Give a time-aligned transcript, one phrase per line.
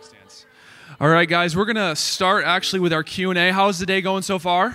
[0.00, 0.46] mic stands.
[1.00, 3.52] All right, guys, we're gonna start actually with our Q and A.
[3.52, 4.74] How's the day going so far?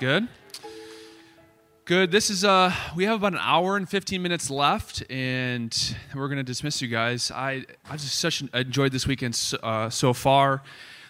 [0.00, 0.28] Good.
[1.84, 2.10] Good.
[2.10, 6.42] This is uh, we have about an hour and 15 minutes left, and we're gonna
[6.42, 7.30] dismiss you guys.
[7.30, 10.62] I I just such enjoyed this weekend so, uh, so far.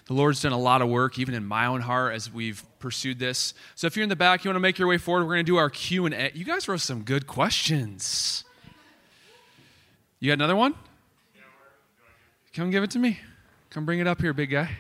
[0.07, 3.19] The Lord's done a lot of work, even in my own heart, as we've pursued
[3.19, 3.55] this.
[3.75, 5.25] So if you're in the back, you want to make your way forward.
[5.25, 6.31] We're gonna do our Q and A.
[6.33, 8.45] You guys wrote some good questions.
[10.21, 10.75] You got another one?
[12.57, 13.21] Come give it to me.
[13.69, 14.71] Come bring it up here, big guy.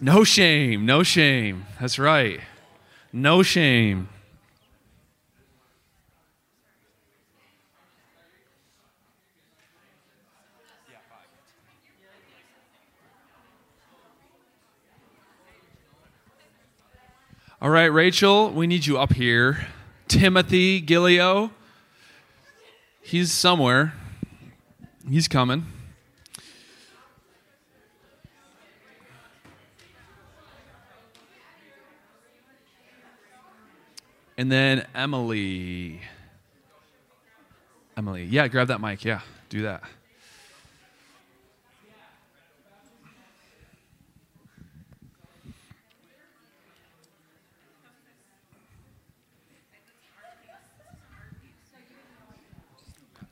[0.00, 1.66] No shame, no shame.
[1.80, 2.40] That's right.
[3.12, 4.08] No shame.
[17.62, 19.68] All right, Rachel, we need you up here.
[20.08, 21.52] Timothy Gillio,
[23.04, 23.92] he's somewhere.
[25.08, 25.66] He's coming.
[34.36, 36.00] And then Emily.
[37.96, 38.24] Emily.
[38.24, 39.04] Yeah, grab that mic.
[39.04, 39.84] Yeah, do that.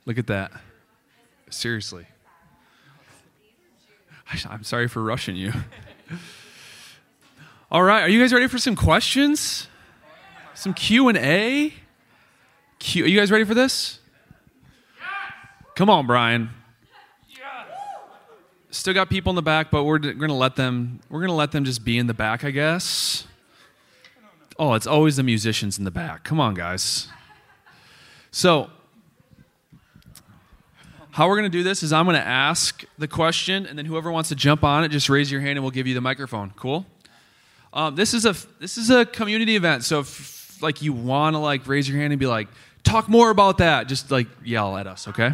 [0.05, 0.51] Look at that.
[1.49, 2.07] Seriously.
[4.49, 5.53] I'm sorry for rushing you.
[7.71, 9.67] All right, are you guys ready for some questions?
[10.53, 11.73] Some Q and A?
[12.79, 13.99] Q, are you guys ready for this?
[15.75, 16.49] Come on, Brian.
[18.69, 20.99] Still got people in the back, but we're, we're gonna let them.
[21.09, 23.27] We're gonna let them just be in the back, I guess.
[24.57, 26.23] Oh, it's always the musicians in the back.
[26.23, 27.07] Come on, guys.
[28.31, 28.71] So,
[31.13, 33.85] how we're going to do this is I'm going to ask the question, and then
[33.85, 36.01] whoever wants to jump on it, just raise your hand, and we'll give you the
[36.01, 36.51] microphone.
[36.55, 36.87] Cool.
[37.71, 41.37] Um, this is a this is a community event, so if like you want to
[41.37, 42.47] like raise your hand and be like,
[42.81, 45.33] talk more about that, just like yell at us, okay?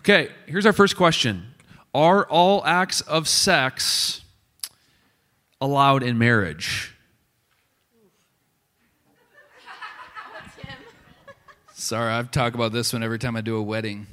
[0.00, 0.28] Okay.
[0.46, 1.54] Here's our first question:
[1.94, 4.22] Are all acts of sex
[5.60, 6.96] allowed in marriage?
[11.90, 14.06] Sorry, I've talked about this one every time I do a wedding.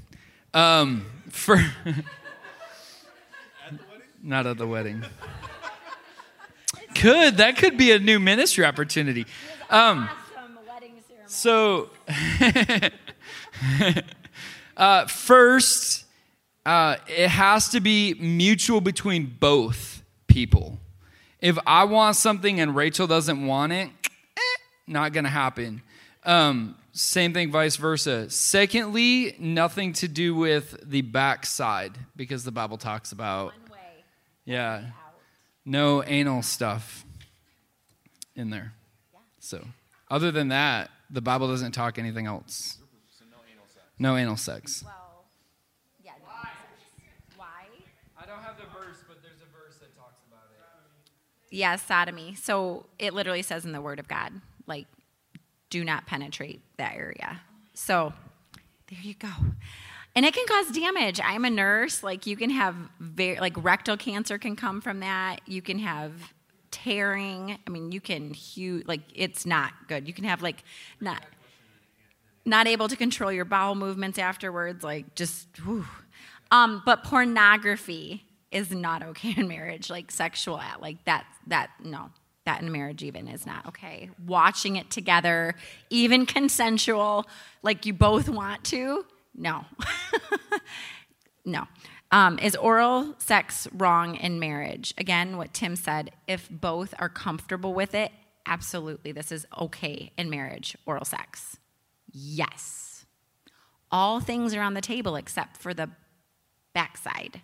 [0.51, 1.57] Um, for
[4.23, 5.03] not at the wedding.
[6.95, 9.27] Could that could be a new ministry opportunity?
[9.69, 10.09] Um,
[11.27, 11.91] so,
[14.75, 16.05] uh, first,
[16.65, 20.79] uh, it has to be mutual between both people.
[21.41, 23.91] If I want something and Rachel doesn't want it,
[24.35, 24.41] eh,
[24.87, 25.83] not gonna happen.
[26.23, 28.29] Um, same thing, vice versa.
[28.29, 33.53] Secondly, nothing to do with the backside because the Bible talks about.
[34.45, 34.85] Yeah.
[35.63, 37.05] No anal stuff
[38.35, 38.73] in there.
[39.39, 39.63] So,
[40.09, 42.77] other than that, the Bible doesn't talk anything else.
[43.99, 44.83] No anal sex.
[44.83, 45.25] Well,
[46.03, 46.11] yeah.
[46.23, 46.49] Why?
[47.35, 47.65] Why?
[48.19, 51.55] I don't have the verse, but there's a verse that talks about it.
[51.55, 52.35] Yeah, sodomy.
[52.35, 54.33] So it literally says in the Word of God,
[54.65, 54.87] like,
[55.69, 57.41] do not penetrate that area.
[57.73, 58.13] So
[58.89, 59.29] there you go.
[60.15, 61.19] And it can cause damage.
[61.23, 62.01] I'm a nurse.
[62.01, 65.41] Like you can have very like rectal cancer can come from that.
[65.45, 66.33] You can have
[66.71, 67.57] tearing.
[67.65, 70.07] I mean, you can huge like it's not good.
[70.07, 70.63] You can have like
[70.99, 71.23] not
[72.45, 74.83] not able to control your bowel movements afterwards.
[74.83, 75.85] Like just whew.
[76.49, 79.89] Um, but pornography is not okay in marriage.
[79.89, 82.09] Like sexual like that that no
[82.47, 84.09] that in marriage even is not okay.
[84.25, 85.53] Watching it together,
[85.89, 87.27] even consensual,
[87.61, 89.65] like you both want to, no.
[91.45, 91.67] no.
[92.09, 94.93] Um, is oral sex wrong in marriage?
[94.97, 98.13] Again, what Tim said, if both are comfortable with it,
[98.45, 101.57] absolutely, this is okay in marriage, oral sex.
[102.13, 103.05] Yes.
[103.91, 105.89] All things are on the table except for the
[106.73, 107.41] backside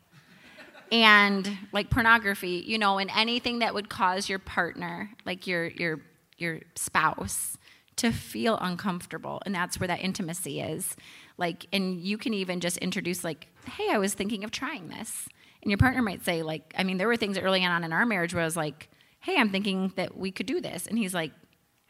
[0.93, 5.99] and like pornography, you know, and anything that would cause your partner, like your your
[6.37, 7.57] your spouse,
[7.95, 10.95] to feel uncomfortable, and that's where that intimacy is.
[11.37, 15.27] Like, and you can even just introduce like, "Hey, I was thinking of trying this,"
[15.63, 18.05] and your partner might say, like, I mean, there were things early on in our
[18.05, 18.87] marriage where I was like,
[19.19, 21.31] "Hey, I'm thinking that we could do this," and he's like,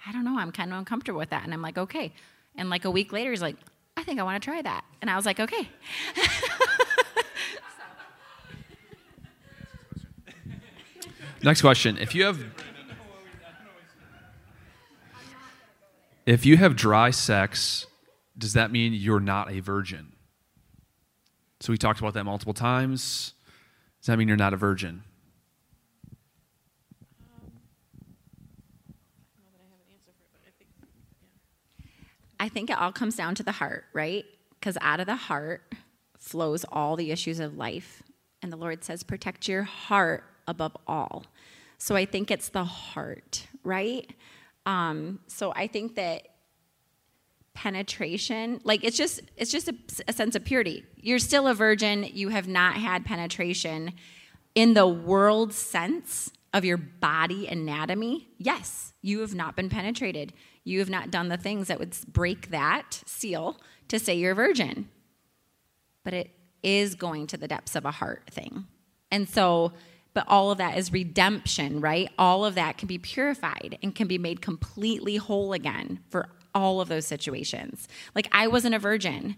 [0.08, 2.14] "I don't know, I'm kind of uncomfortable with that," and I'm like, "Okay,"
[2.56, 3.58] and like a week later, he's like,
[3.98, 5.68] "I think I want to try that," and I was like, "Okay."
[11.44, 11.98] Next question.
[11.98, 12.40] If you have
[16.26, 17.86] if you have dry sex
[18.38, 20.14] does that mean you're not a virgin?
[21.60, 23.34] So we talked about that multiple times.
[24.02, 25.04] Does that mean you're not a virgin?
[32.40, 34.26] I think it all comes down to the heart, right?
[34.60, 35.62] Because out of the heart
[36.18, 38.02] flows all the issues of life.
[38.42, 41.26] And the Lord says, protect your heart above all.
[41.78, 44.10] So I think it's the heart, right?
[44.66, 46.28] Um, so I think that
[47.54, 49.76] penetration like it's just it's just a,
[50.08, 50.84] a, sense of purity.
[50.96, 52.10] You're still a virgin.
[52.12, 53.94] You have not had penetration
[54.56, 58.30] in the world sense of your body anatomy.
[58.40, 60.34] Yes you have not been penetrated.
[60.64, 64.36] You have not done the things that would break that seal to say you're a
[64.36, 64.90] virgin.
[66.04, 66.32] But it
[66.64, 68.66] is going to the depths of a heart thing.
[69.12, 69.74] And so
[70.14, 74.08] but all of that is redemption right all of that can be purified and can
[74.08, 77.88] be made completely whole again for all of those situations.
[78.16, 79.36] Like I wasn't a virgin,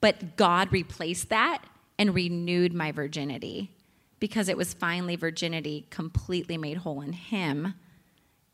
[0.00, 1.64] but God replaced that
[1.98, 3.72] and renewed my virginity
[4.20, 7.74] because it was finally virginity completely made whole in him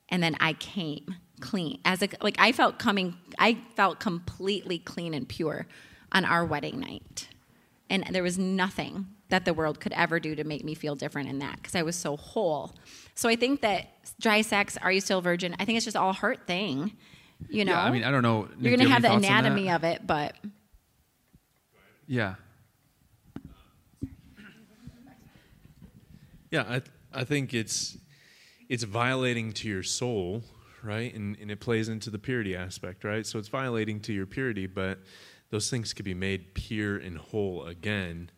[0.08, 5.14] and then I came clean as a like I felt coming I felt completely clean
[5.14, 5.66] and pure
[6.10, 7.28] on our wedding night.
[7.90, 11.28] And there was nothing that the world could ever do to make me feel different
[11.28, 12.74] in that because I was so whole.
[13.14, 13.88] So I think that
[14.20, 15.54] dry sex, are you still a virgin?
[15.58, 16.92] I think it's just all hurt thing.
[17.48, 18.42] You know, yeah, I mean, I don't know.
[18.42, 20.34] Nick, You're going to have the anatomy of it, but
[22.06, 22.34] yeah.
[26.50, 26.82] Yeah, I,
[27.12, 27.98] I think it's
[28.68, 30.42] it's violating to your soul,
[30.82, 31.14] right?
[31.14, 33.26] And, and it plays into the purity aspect, right?
[33.26, 34.98] So it's violating to your purity, but
[35.50, 38.30] those things could be made pure and whole again.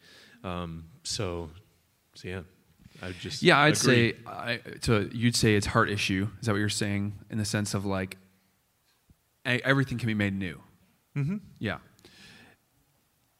[0.42, 1.50] Um, so,
[2.14, 2.40] so yeah,
[3.02, 4.12] I just yeah, I'd agree.
[4.12, 5.08] say I, so.
[5.12, 6.28] You'd say it's heart issue.
[6.40, 7.14] Is that what you're saying?
[7.30, 8.16] In the sense of like
[9.44, 10.60] everything can be made new.
[11.16, 11.36] Mm-hmm.
[11.58, 11.78] Yeah.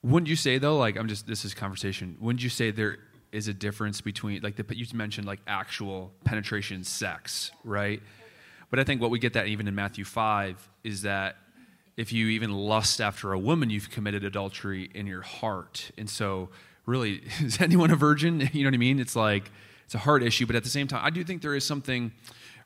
[0.02, 2.16] Wouldn't you say though, like I'm just this is conversation.
[2.20, 2.98] Wouldn't you say there
[3.32, 8.02] is a difference between like the you mentioned like actual penetration sex, right?
[8.70, 11.36] But I think what we get that even in Matthew five is that
[11.96, 15.90] if you even lust after a woman, you've committed adultery in your heart.
[15.98, 16.48] And so,
[16.90, 18.40] really, is anyone a virgin?
[18.52, 18.98] You know what I mean?
[18.98, 19.50] It's like
[19.84, 22.12] it's a hard issue, but at the same time, I do think there is something,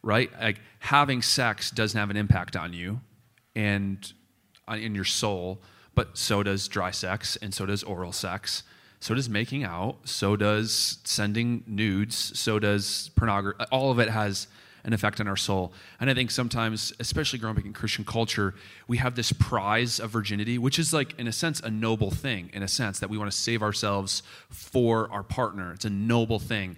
[0.02, 0.30] right?
[0.40, 3.00] Like having sex doesn't have an impact on you,
[3.54, 4.12] and
[4.68, 5.60] in your soul,
[5.94, 8.62] but so does dry sex, and so does oral sex,
[9.00, 13.64] so does making out, so does sending nudes, so does pornography.
[13.70, 14.48] All of it has
[14.84, 15.72] an effect on our soul.
[15.98, 18.54] And I think sometimes, especially growing up in Christian culture,
[18.86, 22.50] we have this prize of virginity, which is like, in a sense, a noble thing,
[22.52, 25.72] in a sense, that we want to save ourselves for our partner.
[25.72, 26.76] It's a noble thing.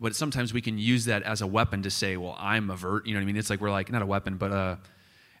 [0.00, 3.06] But sometimes we can use that as a weapon to say, well, I'm a vert.
[3.06, 3.36] You know what I mean?
[3.36, 4.78] It's like we're like, not a weapon, but a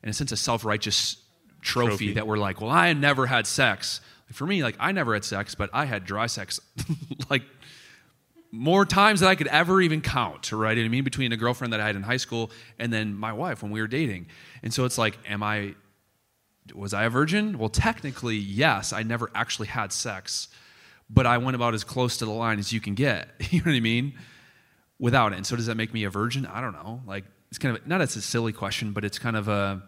[0.02, 1.16] in a sense, a self righteous
[1.60, 4.00] trophy, trophy, that we're like, well, I never had sex.
[4.32, 6.60] For me, like, I never had sex, but I had dry sex
[7.30, 7.42] like
[8.50, 10.76] more times than I could ever even count, right?
[10.76, 13.62] I mean, between a girlfriend that I had in high school and then my wife
[13.62, 14.26] when we were dating.
[14.62, 15.74] And so it's like, am I,
[16.74, 17.58] was I a virgin?
[17.58, 18.92] Well, technically, yes.
[18.92, 20.48] I never actually had sex,
[21.10, 23.28] but I went about as close to the line as you can get.
[23.50, 24.14] you know what I mean?
[24.98, 25.36] Without it.
[25.36, 26.46] And so does that make me a virgin?
[26.46, 27.02] I don't know.
[27.06, 29.82] Like, it's kind of not it's a silly question, but it's kind of a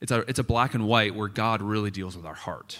[0.00, 2.78] it's a it's a black and white where God really deals with our heart.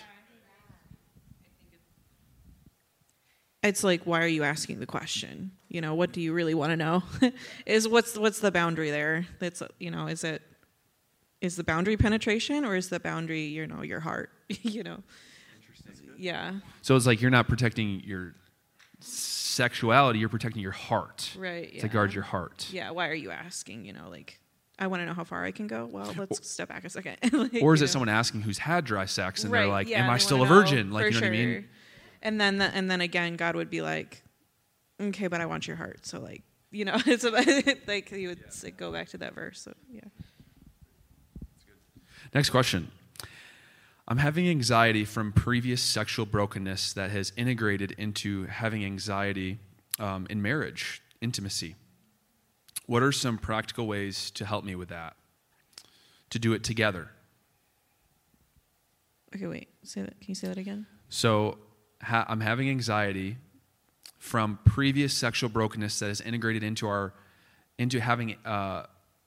[3.64, 5.52] It's like, why are you asking the question?
[5.68, 7.02] You know, what do you really want to know?
[7.66, 9.26] is what's what's the boundary there?
[9.38, 10.42] That's you know, is it
[11.40, 14.30] is the boundary penetration or is the boundary you know your heart?
[14.48, 15.02] you know,
[16.18, 16.54] yeah.
[16.82, 18.34] So it's like you're not protecting your
[19.00, 21.32] sexuality, you're protecting your heart.
[21.36, 21.72] Right.
[21.72, 21.80] Yeah.
[21.80, 22.68] To guard your heart.
[22.70, 22.90] Yeah.
[22.90, 23.84] Why are you asking?
[23.84, 24.40] You know, like,
[24.78, 25.86] I want to know how far I can go.
[25.86, 27.16] Well, let's or, step back a second.
[27.32, 27.92] like, or is it know?
[27.92, 30.46] someone asking who's had dry sex and right, they're like, yeah, "Am I still a
[30.46, 31.28] virgin?" Like, you know sure.
[31.28, 31.68] what I mean?
[32.24, 34.24] And then, the, and then again, God would be like,
[35.00, 37.46] "Okay, but I want your heart." So, like, you know, it's about,
[37.86, 38.70] like he would yeah.
[38.70, 39.60] go back to that verse.
[39.60, 40.00] So, yeah.
[42.34, 42.90] Next question.
[44.06, 49.58] I'm having anxiety from previous sexual brokenness that has integrated into having anxiety
[49.98, 51.76] um, in marriage, intimacy.
[52.86, 55.16] What are some practical ways to help me with that?
[56.30, 57.08] To do it together?
[59.34, 59.68] Okay, wait.
[59.82, 60.20] Say that.
[60.20, 60.86] Can you say that again?
[61.08, 61.58] So,
[62.04, 63.36] ha- I'm having anxiety
[64.18, 67.12] from previous sexual brokenness that is integrated into our
[67.78, 68.84] into having uh,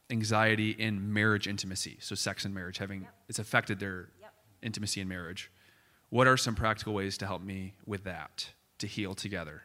[0.09, 1.97] anxiety in marriage intimacy.
[1.99, 3.13] So, sex and marriage having yep.
[3.29, 4.09] it's affected their
[4.61, 5.51] intimacy in marriage.
[6.09, 9.63] What are some practical ways to help me with that, to heal together?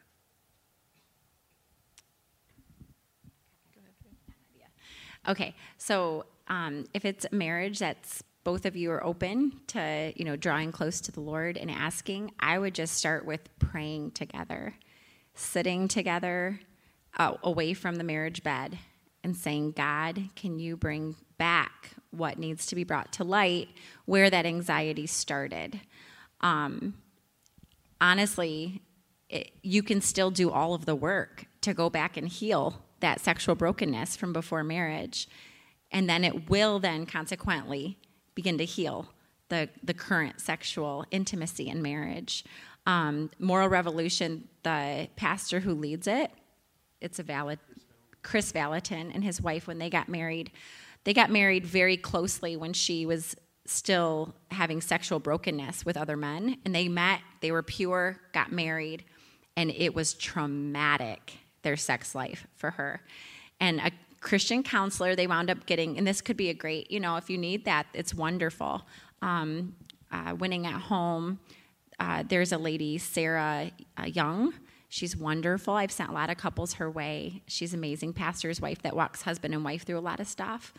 [5.28, 10.36] Okay, so um, if it's marriage that's both of you are open to, you know,
[10.36, 14.74] drawing close to the Lord and asking, I would just start with praying together,
[15.34, 16.60] sitting together
[17.18, 18.78] uh, away from the marriage bed
[19.22, 23.68] and saying, God, can you bring back what needs to be brought to light
[24.04, 25.80] where that anxiety started?
[26.40, 26.94] Um,
[28.00, 28.82] honestly,
[29.28, 33.20] it, you can still do all of the work to go back and heal that
[33.20, 35.28] sexual brokenness from before marriage.
[35.92, 37.98] And then it will then consequently
[38.34, 39.08] begin to heal
[39.48, 42.44] the, the current sexual intimacy in marriage.
[42.86, 46.30] Um, Moral Revolution, the pastor who leads it,
[47.00, 47.58] it's a valid
[48.22, 50.50] Kris Vallotton and his wife when they got married.
[51.04, 53.36] They got married very closely when she was
[53.66, 56.56] still having sexual brokenness with other men.
[56.64, 59.04] And they met, they were pure, got married,
[59.56, 63.02] and it was traumatic, their sex life for her.
[63.60, 63.90] And a
[64.22, 67.28] Christian counselor, they wound up getting, and this could be a great, you know, if
[67.28, 68.86] you need that, it's wonderful.
[69.20, 69.74] Um,
[70.10, 71.40] uh, winning at home,
[71.98, 74.54] uh, there's a lady, Sarah uh, Young.
[74.88, 75.74] She's wonderful.
[75.74, 77.42] I've sent a lot of couples her way.
[77.46, 80.72] She's amazing pastor's wife that walks husband and wife through a lot of stuff.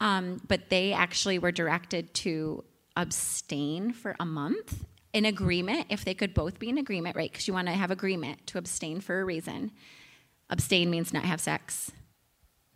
[0.00, 2.64] Um, but they actually were directed to
[2.96, 7.30] abstain for a month in agreement, if they could both be in agreement, right?
[7.30, 9.70] Because you want to have agreement to abstain for a reason.
[10.50, 11.92] Abstain means not have sex.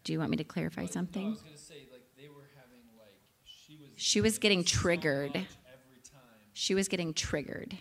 [0.09, 1.27] Do you want me to clarify something?
[1.27, 5.35] I was say like they were having like she was She was getting so triggered.
[5.35, 6.23] much every time.
[6.55, 7.77] She was getting triggered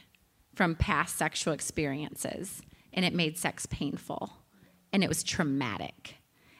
[0.53, 4.33] from past sexual experiences, and it made sex painful,
[4.91, 6.15] and it was traumatic.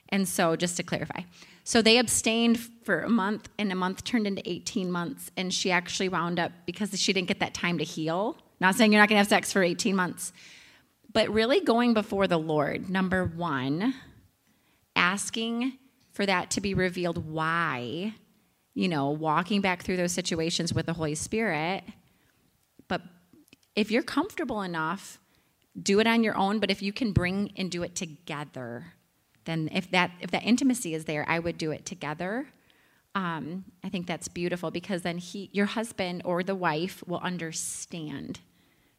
[0.08, 1.24] And so, just to clarify,
[1.66, 5.70] so they abstained for a month, and a month turned into 18 months, and she
[5.70, 8.38] actually wound up because she didn't get that time to heal.
[8.62, 10.32] Not saying you're not gonna have sex for 18 months,
[11.12, 13.94] but really going before the Lord, number one,
[14.98, 15.78] asking
[16.12, 18.16] for that to be revealed why,
[18.74, 21.84] you know, walking back through those situations with the Holy Spirit.
[22.88, 23.02] But
[23.76, 25.20] if you're comfortable enough,
[25.82, 28.94] do it on your own, but if you can bring and do it together,
[29.46, 32.48] then if that if that intimacy is there, I would do it together.
[33.16, 38.40] Um, I think that's beautiful because then he, your husband or the wife, will understand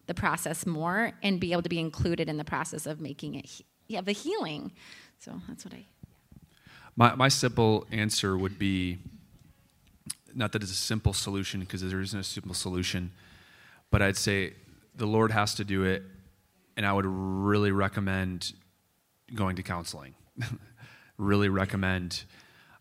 [0.06, 3.62] the process more and be able to be included in the process of making it
[3.88, 4.70] yeah, the healing.
[5.18, 5.86] So that's what I.
[6.94, 8.98] My, my simple answer would be
[10.34, 13.10] not that it's a simple solution because there isn't a simple solution,
[13.90, 14.52] but I'd say
[14.94, 16.02] the Lord has to do it,
[16.76, 18.52] and I would really recommend
[19.34, 20.14] going to counseling.
[21.18, 22.24] really recommend.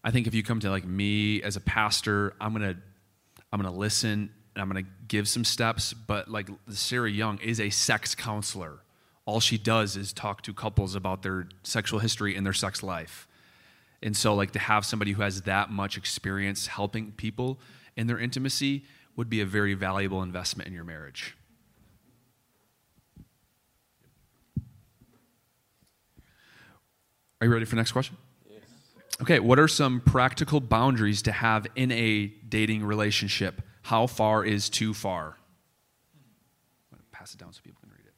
[0.04, 2.76] I think if you come to like me as a pastor, I'm gonna
[3.52, 5.94] I'm gonna listen and I'm gonna give some steps.
[5.94, 8.80] But like Sarah Young is a sex counselor.
[9.28, 13.28] All she does is talk to couples about their sexual history and their sex life.
[14.02, 17.60] And so, like, to have somebody who has that much experience helping people
[17.96, 21.36] in their intimacy would be a very valuable investment in your marriage.
[27.42, 28.18] Are you ready for the next question?
[28.50, 28.62] Yes.
[29.22, 33.62] Okay, what are some practical boundaries to have in a dating relationship?
[33.84, 35.38] How far is too far?
[37.12, 38.14] Pass it down so people can read it.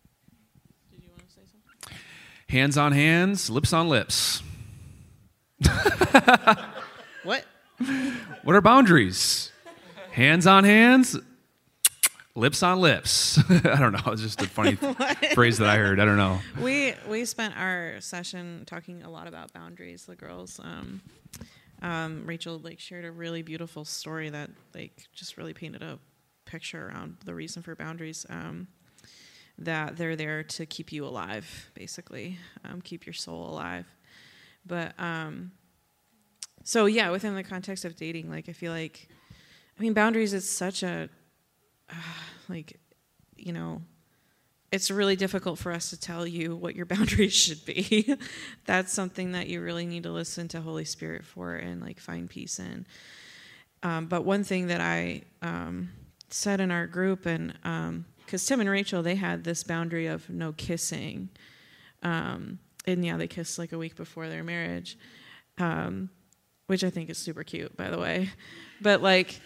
[0.91, 1.97] Did you want to say something?
[2.49, 4.43] Hands on hands, lips on lips.
[7.23, 7.45] What?
[8.43, 9.51] What are boundaries?
[10.11, 11.17] Hands on hands,
[12.33, 13.37] lips on lips.
[13.49, 14.11] I don't know.
[14.11, 14.75] It's just a funny
[15.33, 15.99] phrase that I heard.
[15.99, 16.39] I don't know.
[16.61, 20.05] we we spent our session talking a lot about boundaries.
[20.05, 21.01] The girls, um,
[21.81, 25.99] um, Rachel, like shared a really beautiful story that like just really painted a
[26.45, 28.25] picture around the reason for boundaries.
[28.29, 28.69] Um,
[29.59, 33.85] that they're there to keep you alive, basically, um, keep your soul alive.
[34.65, 35.51] But um,
[36.63, 39.07] so yeah, within the context of dating, like I feel like,
[39.77, 41.09] I mean, boundaries is such a
[41.89, 41.93] uh,
[42.49, 42.79] like,
[43.35, 43.81] you know,
[44.71, 48.15] it's really difficult for us to tell you what your boundaries should be.
[48.65, 52.29] That's something that you really need to listen to Holy Spirit for and like find
[52.29, 52.85] peace in.
[53.81, 55.89] Um, but one thing that I um,
[56.29, 57.53] said in our group, and
[58.29, 61.29] because Tim and Rachel, they had this boundary of no kissing.
[62.03, 65.00] Um, and yeah, they kissed like a week before their marriage,
[65.57, 66.12] um,
[66.67, 68.29] which I think is super cute, by the way.
[68.81, 69.41] But like,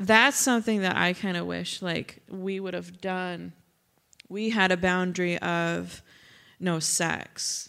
[0.00, 3.52] that's something that I kind of wish like we would have done.
[4.30, 6.02] We had a boundary of
[6.58, 7.68] no sex.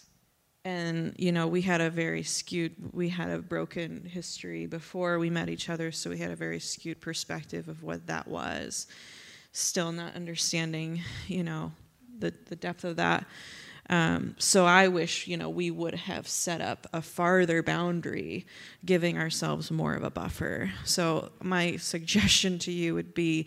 [0.64, 5.28] And you know, we had a very skewed we had a broken history before we
[5.28, 8.86] met each other, so we had a very skewed perspective of what that was.
[9.52, 11.72] Still not understanding, you know,
[12.18, 13.26] the the depth of that.
[13.90, 18.46] Um, so I wish, you know, we would have set up a farther boundary,
[18.84, 20.70] giving ourselves more of a buffer.
[20.84, 23.46] So my suggestion to you would be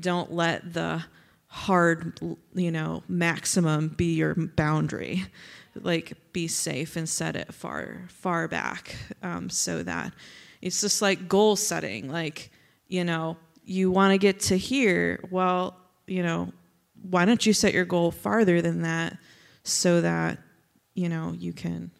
[0.00, 1.04] don't let the
[1.46, 2.18] hard,
[2.54, 5.26] you know, maximum be your boundary.
[5.74, 10.12] Like be safe and set it far, far back um, so that
[10.62, 12.10] it's just like goal setting.
[12.10, 12.50] Like,
[12.88, 15.24] you know, you want to get to here.
[15.30, 15.76] Well,
[16.06, 16.52] you know,
[17.02, 19.16] why don't you set your goal farther than that
[19.64, 20.38] so that,
[20.94, 21.90] you know, you can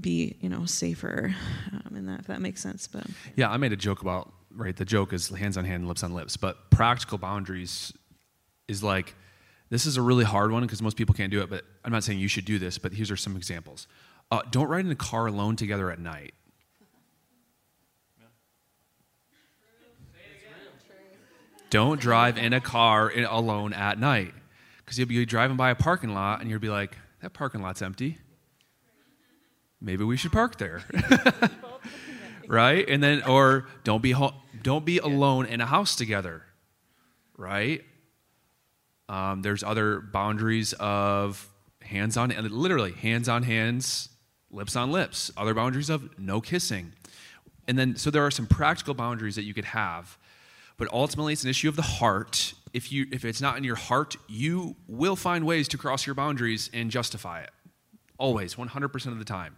[0.00, 1.34] be, you know, safer
[1.72, 2.86] um, in that, if that makes sense.
[2.86, 4.76] But Yeah, I made a joke about right.
[4.76, 6.36] The joke is hands on hand, lips on lips.
[6.36, 7.92] But practical boundaries
[8.68, 9.14] is like
[9.70, 11.50] this is a really hard one because most people can't do it.
[11.50, 12.78] But I'm not saying you should do this.
[12.78, 13.86] But here's are some examples.
[14.30, 16.34] Uh, don't ride in a car alone together at night.
[21.72, 24.34] Don't drive in a car in, alone at night
[24.78, 27.80] because you'll be driving by a parking lot and you'll be like, that parking lot's
[27.80, 28.18] empty.
[29.80, 30.82] Maybe we should park there.
[32.46, 32.86] right?
[32.86, 36.42] And then, or don't be ho- don't be alone in a house together,
[37.38, 37.82] right?
[39.08, 41.48] Um, there's other boundaries of
[41.80, 44.10] hands on, literally hands on hands,
[44.50, 45.30] lips on lips.
[45.38, 46.92] Other boundaries of no kissing,
[47.66, 50.18] and then so there are some practical boundaries that you could have,
[50.76, 52.54] but ultimately it's an issue of the heart.
[52.72, 56.14] If you if it's not in your heart, you will find ways to cross your
[56.14, 57.50] boundaries and justify it.
[58.18, 59.56] Always, 100% of the time.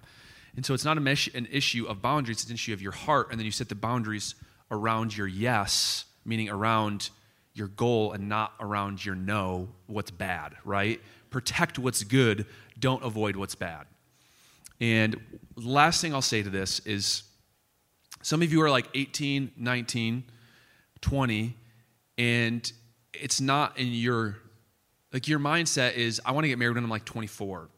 [0.56, 3.28] And so it's not mesh, an issue of boundaries, it's an issue of your heart.
[3.30, 4.34] And then you set the boundaries
[4.70, 7.10] around your yes, meaning around
[7.54, 11.00] your goal and not around your no, what's bad, right?
[11.30, 12.46] Protect what's good,
[12.78, 13.86] don't avoid what's bad.
[14.80, 15.20] And
[15.56, 17.24] last thing I'll say to this is
[18.22, 20.24] some of you are like 18, 19,
[21.04, 21.54] 20,
[22.18, 22.72] and
[23.12, 24.38] it's not in your,
[25.12, 27.68] like your mindset is, I want to get married when I'm like 24.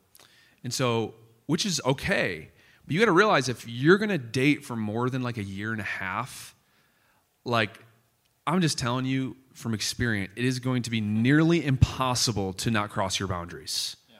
[0.63, 1.15] And so,
[1.47, 2.51] which is okay.
[2.87, 5.43] But you got to realize if you're going to date for more than like a
[5.43, 6.55] year and a half,
[7.45, 7.81] like
[8.47, 12.91] I'm just telling you from experience, it is going to be nearly impossible to not
[12.91, 13.97] cross your boundaries.
[14.09, 14.17] Yeah.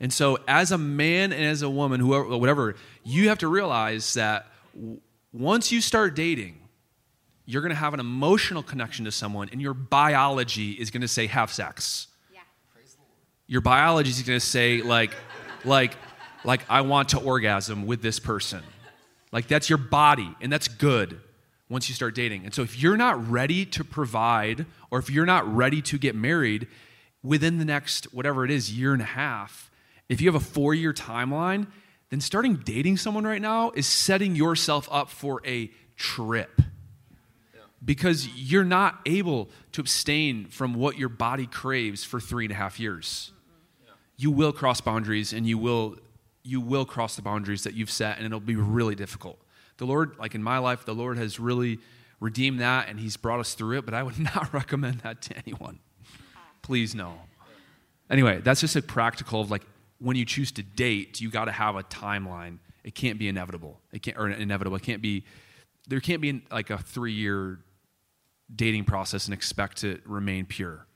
[0.00, 4.14] And so, as a man and as a woman, whoever, whatever, you have to realize
[4.14, 5.00] that w-
[5.32, 6.65] once you start dating,
[7.46, 11.08] you're going to have an emotional connection to someone, and your biology is going to
[11.08, 12.08] say have sex.
[12.34, 12.40] Yeah.
[13.46, 15.12] Your biology is going to say like
[15.64, 15.96] like
[16.44, 18.62] like I want to orgasm with this person.
[19.32, 21.20] Like that's your body and that's good
[21.68, 22.44] once you start dating.
[22.44, 26.14] And so if you're not ready to provide or if you're not ready to get
[26.14, 26.68] married
[27.22, 29.70] within the next whatever it is year and a half,
[30.08, 31.66] if you have a 4-year timeline,
[32.10, 36.62] then starting dating someone right now is setting yourself up for a trip
[37.84, 42.56] because you're not able to abstain from what your body craves for three and a
[42.56, 43.32] half years.
[44.16, 45.96] You will cross boundaries and you will
[46.42, 49.38] you will cross the boundaries that you've set and it'll be really difficult.
[49.76, 51.78] The lord like in my life the lord has really
[52.18, 55.36] redeemed that and he's brought us through it but i would not recommend that to
[55.46, 55.78] anyone.
[56.62, 57.14] Please no.
[58.08, 59.62] Anyway that's just a practical of like
[59.98, 62.58] when you choose to date you got to have a timeline.
[62.84, 63.80] It can't be inevitable.
[63.92, 64.76] It can't or inevitable.
[64.76, 65.24] It can't be
[65.88, 67.58] there can't be like a three year
[68.54, 70.86] dating process and expect to remain pure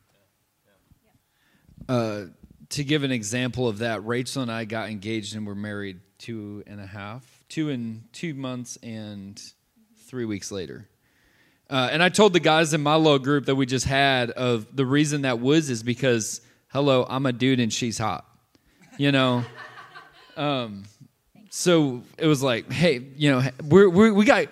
[1.90, 2.26] uh,
[2.70, 6.62] to give an example of that, Rachel and I got engaged and were married two
[6.68, 9.40] and a half, two and two months and
[10.06, 10.88] three weeks later.
[11.68, 14.74] Uh, and I told the guys in my little group that we just had of
[14.74, 18.24] the reason that was is because hello, I'm a dude and she's hot,
[18.96, 19.44] you know.
[20.36, 20.84] um,
[21.50, 24.46] so it was like, hey, you know, we're, we got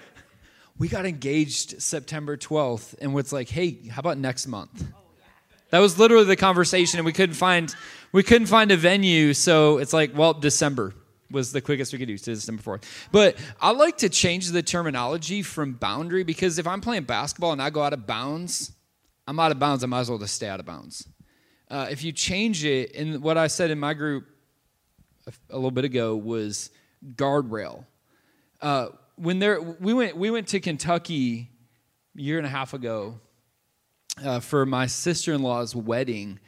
[0.79, 4.85] we got engaged September 12th, and what's like, hey, how about next month?
[5.71, 7.75] That was literally the conversation, and we couldn't find
[8.13, 10.95] we couldn't find a venue, so it's like, well, December
[11.31, 12.85] was the quickest we could do, to December 4th.
[13.13, 17.61] But I like to change the terminology from boundary because if I'm playing basketball and
[17.61, 18.73] I go out of bounds,
[19.27, 19.85] I'm out of bounds.
[19.85, 21.07] I might as well just stay out of bounds.
[21.71, 24.27] Uh, if you change it, and what I said in my group
[25.27, 26.71] a, a little bit ago was
[27.15, 27.85] guardrail.
[28.63, 28.89] Uh,
[29.19, 31.51] when there, we went we went to Kentucky
[32.17, 33.21] a year and a half ago
[34.25, 36.41] uh, for my sister in law's wedding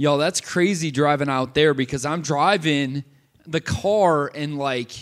[0.00, 3.02] Y'all, that's crazy driving out there because I'm driving
[3.48, 4.92] the car and like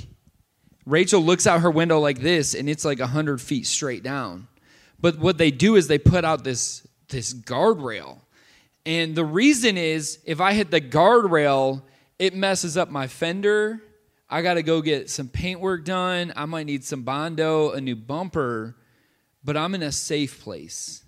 [0.87, 4.49] Rachel looks out her window like this and it's like 100 feet straight down.
[4.99, 8.21] But what they do is they put out this, this guardrail.
[8.87, 11.83] And the reason is if I hit the guardrail,
[12.19, 13.83] it messes up my fender.
[14.29, 16.33] I got to go get some paint work done.
[16.35, 18.77] I might need some Bondo, a new bumper,
[19.45, 21.05] but I'm in a safe place.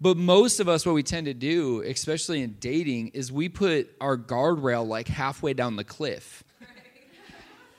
[0.00, 3.90] But most of us, what we tend to do, especially in dating, is we put
[4.00, 6.44] our guardrail like halfway down the cliff.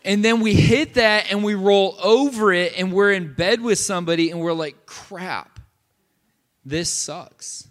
[0.05, 3.79] And then we hit that and we roll over it and we're in bed with
[3.79, 5.59] somebody and we're like, crap,
[6.65, 7.67] this sucks.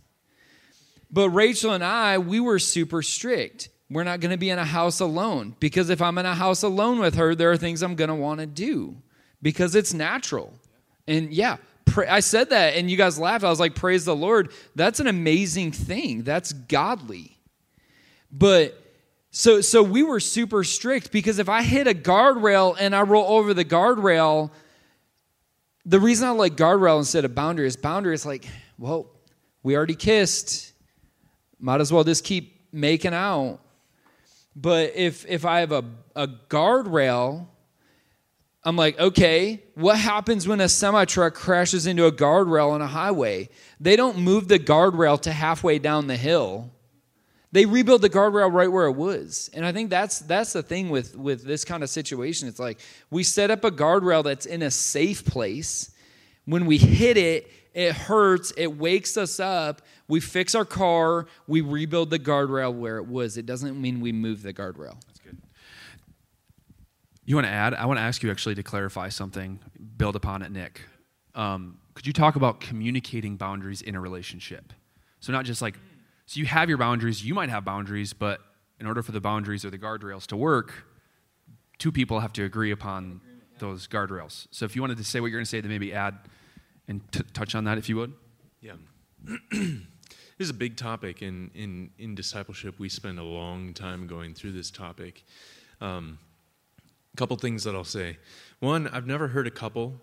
[1.11, 3.71] But Rachel and I, we were super strict.
[3.91, 6.63] We're not going to be in a house alone because if I'm in a house
[6.63, 8.97] alone with her, there are things I'm going to want to do
[9.41, 10.53] because it's natural.
[11.07, 11.57] And yeah,
[11.97, 13.45] I said that and you guys laughed.
[13.45, 14.53] I was like, praise the Lord.
[14.75, 16.23] That's an amazing thing.
[16.23, 17.39] That's godly.
[18.31, 18.79] But
[19.31, 23.27] so so we were super strict because if I hit a guardrail and I roll
[23.27, 24.51] over the guardrail,
[25.87, 28.47] the reason I like guardrail instead of boundary is boundary is like,
[28.77, 29.11] well,
[29.63, 30.73] we already kissed.
[31.59, 33.61] Might as well just keep making out.
[34.61, 35.85] But if if I have a,
[36.17, 37.47] a guardrail,
[38.65, 42.89] I'm like, okay, what happens when a semi truck crashes into a guardrail on a
[42.89, 43.51] highway?
[43.79, 46.73] They don't move the guardrail to halfway down the hill.
[47.53, 49.49] They rebuild the guardrail right where it was.
[49.55, 52.49] And I think that's that's the thing with with this kind of situation.
[52.49, 55.93] It's like we set up a guardrail that's in a safe place.
[56.47, 59.83] When we hit it, it hurts, it wakes us up.
[60.09, 63.37] We fix our car, we rebuild the guardrail where it was.
[63.37, 64.95] It doesn't mean we move the guardrail.
[65.07, 65.37] That's good.
[67.27, 67.75] You want to add?
[67.75, 69.61] I want to ask you actually to clarify something,
[69.99, 70.81] build upon it, Nick.
[71.35, 74.73] Um, could you talk about communicating boundaries in a relationship?
[75.21, 75.75] So, not just like,
[76.25, 78.41] so you have your boundaries, you might have boundaries, but
[78.81, 80.87] in order for the boundaries or the guardrails to work,
[81.77, 83.21] two people have to agree upon
[83.59, 84.47] those guardrails.
[84.51, 86.19] So, if you wanted to say what you're going to say, then maybe add
[86.87, 88.15] and t- touch on that if you would.
[88.63, 88.77] Yeah.
[90.39, 92.79] this is a big topic in, in, in discipleship.
[92.79, 95.25] We spend a long time going through this topic.
[95.81, 96.21] Um,
[97.13, 98.19] a couple things that I'll say.
[98.61, 100.01] One, I've never heard a couple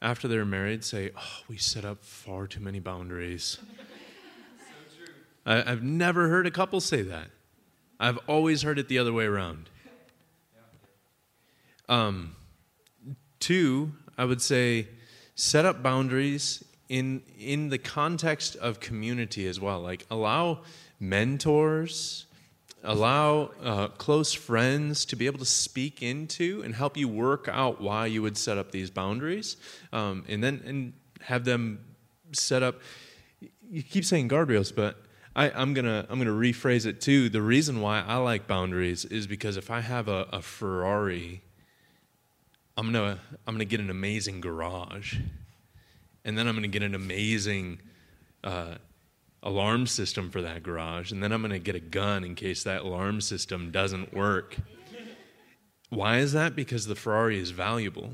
[0.00, 3.58] after they're married say, Oh, we set up far too many boundaries.
[4.88, 5.10] so
[5.44, 7.26] I, I've never heard a couple say that.
[7.98, 9.68] I've always heard it the other way around.
[11.88, 12.36] Um,
[13.40, 14.86] two, I would say,
[15.34, 20.60] set up boundaries in in the context of community as well like allow
[21.00, 22.26] mentors
[22.84, 27.80] allow uh, close friends to be able to speak into and help you work out
[27.80, 29.56] why you would set up these boundaries
[29.92, 31.84] um, and then and have them
[32.32, 32.80] set up
[33.70, 34.96] you keep saying guardrails but
[35.36, 37.28] I, am gonna I'm gonna rephrase it too.
[37.28, 41.42] The reason why I like boundaries is because if I have a, a Ferrari
[42.78, 45.16] I'm gonna I'm gonna get an amazing garage,
[46.28, 47.80] and then I'm gonna get an amazing
[48.44, 48.74] uh,
[49.42, 52.82] alarm system for that garage, and then I'm gonna get a gun in case that
[52.82, 54.58] alarm system doesn't work.
[55.88, 56.54] Why is that?
[56.54, 58.12] Because the Ferrari is valuable.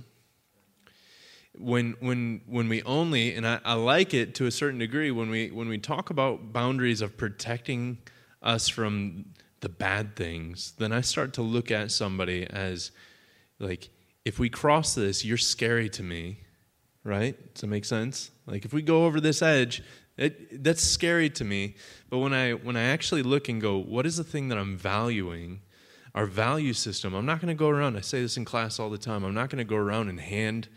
[1.58, 5.28] When when when we only and I, I like it to a certain degree when
[5.28, 7.98] we when we talk about boundaries of protecting
[8.42, 9.24] us from
[9.58, 12.92] the bad things, then I start to look at somebody as
[13.58, 13.88] like
[14.24, 16.38] if we cross this, you're scary to me,
[17.04, 17.36] right?
[17.54, 18.30] Does that make sense?
[18.46, 19.82] Like if we go over this edge,
[20.16, 21.76] it, that's scary to me.
[22.10, 24.76] But when I when I actually look and go, what is the thing that I'm
[24.76, 25.60] valuing?
[26.14, 27.12] Our value system.
[27.12, 27.96] I'm not going to go around.
[27.96, 29.24] I say this in class all the time.
[29.24, 30.68] I'm not going to go around and hand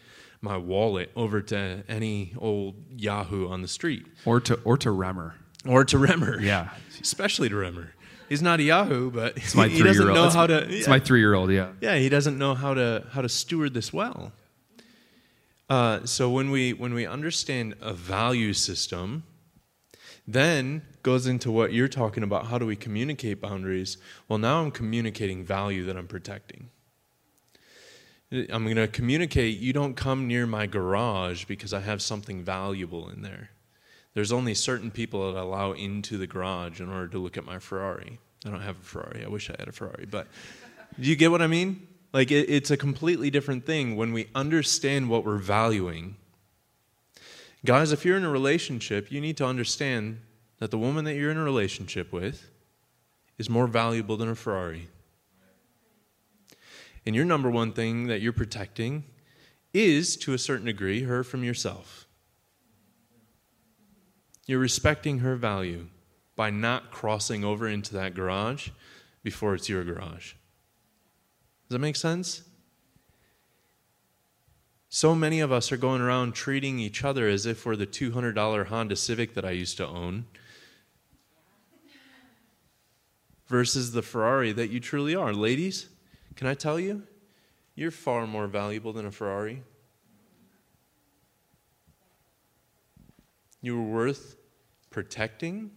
[0.41, 5.33] my wallet over to any old Yahoo on the street, or to or to Remmer,
[5.63, 6.41] or to Remmer.
[6.41, 7.89] Yeah, especially to Remmer
[8.29, 10.63] he's not a Yahoo, but it's my he doesn't know it's, how to.
[10.63, 10.89] It's yeah.
[10.89, 11.51] my three-year-old.
[11.51, 11.71] Yeah.
[11.81, 14.31] Yeah, he doesn't know how to how to steward this well.
[15.69, 19.23] Uh, so when we when we understand a value system,
[20.27, 22.47] then goes into what you're talking about.
[22.47, 23.97] How do we communicate boundaries?
[24.27, 26.69] Well, now I'm communicating value that I'm protecting.
[28.31, 29.57] I'm going to communicate.
[29.57, 33.51] You don't come near my garage because I have something valuable in there.
[34.13, 37.45] There's only certain people that I allow into the garage in order to look at
[37.45, 38.19] my Ferrari.
[38.45, 39.23] I don't have a Ferrari.
[39.23, 40.27] I wish I had a Ferrari, but
[40.99, 41.86] do you get what I mean?
[42.13, 46.15] Like it, it's a completely different thing when we understand what we're valuing.
[47.65, 50.21] Guys, if you're in a relationship, you need to understand
[50.59, 52.49] that the woman that you're in a relationship with
[53.37, 54.89] is more valuable than a Ferrari.
[57.05, 59.03] And your number one thing that you're protecting
[59.73, 62.07] is, to a certain degree, her from yourself.
[64.45, 65.87] You're respecting her value
[66.35, 68.69] by not crossing over into that garage
[69.23, 70.33] before it's your garage.
[71.67, 72.43] Does that make sense?
[74.87, 78.67] So many of us are going around treating each other as if we're the $200
[78.67, 80.25] Honda Civic that I used to own
[83.47, 85.33] versus the Ferrari that you truly are.
[85.33, 85.89] Ladies,
[86.35, 87.03] can I tell you?
[87.75, 89.61] You're far more valuable than a Ferrari.
[93.61, 94.37] You were worth
[94.89, 95.71] protecting,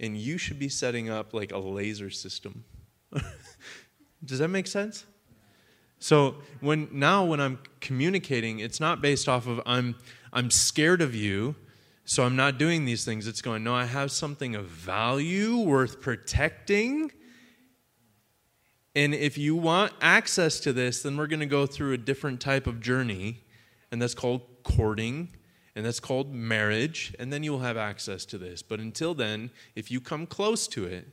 [0.00, 2.64] and you should be setting up like a laser system.
[4.26, 5.06] Does that make sense?
[5.98, 9.94] So when now when I'm communicating, it's not based off of I'm
[10.32, 11.54] I'm scared of you,
[12.04, 13.26] so I'm not doing these things.
[13.26, 17.10] It's going, no, I have something of value worth protecting.
[18.94, 22.40] And if you want access to this, then we're going to go through a different
[22.40, 23.44] type of journey,
[23.90, 25.36] and that's called courting,
[25.74, 28.62] and that's called marriage, and then you'll have access to this.
[28.62, 31.08] But until then, if you come close to it,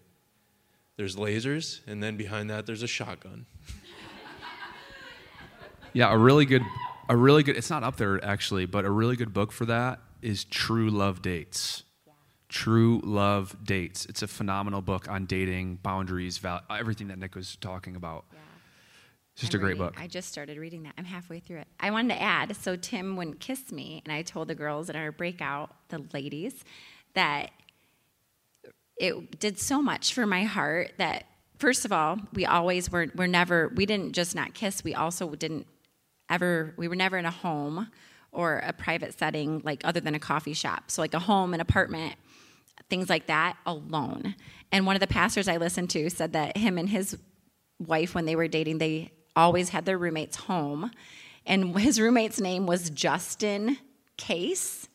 [0.98, 3.46] there's lasers, and then behind that, there's a shotgun.
[5.96, 6.64] Yeah, a really good,
[7.08, 7.56] a really good.
[7.56, 11.22] It's not up there actually, but a really good book for that is True Love
[11.22, 11.84] Dates.
[12.50, 14.06] True Love Dates.
[14.08, 18.26] It's a phenomenal book on dating, boundaries, val- everything that Nick was talking about.
[19.34, 20.00] It's just I'm a great reading- book.
[20.00, 20.94] I just started reading that.
[20.98, 21.68] I'm halfway through it.
[21.80, 24.96] I wanted to add so Tim wouldn't kiss me, and I told the girls at
[24.96, 26.64] our breakout, the ladies,
[27.14, 27.52] that
[28.98, 31.26] it did so much for my heart that
[31.58, 35.30] first of all, we always were we're never we didn't just not kiss, we also
[35.36, 35.68] didn't
[36.30, 37.90] ever we were never in a home
[38.32, 40.92] or a private setting like other than a coffee shop.
[40.92, 42.16] So like a home, an apartment,
[42.90, 44.36] things like that alone.
[44.72, 47.18] And one of the pastors I listened to said that him and his
[47.80, 50.92] wife when they were dating, they always had their roommates home.
[51.46, 53.78] And his roommate's name was Justin
[54.18, 54.88] Case.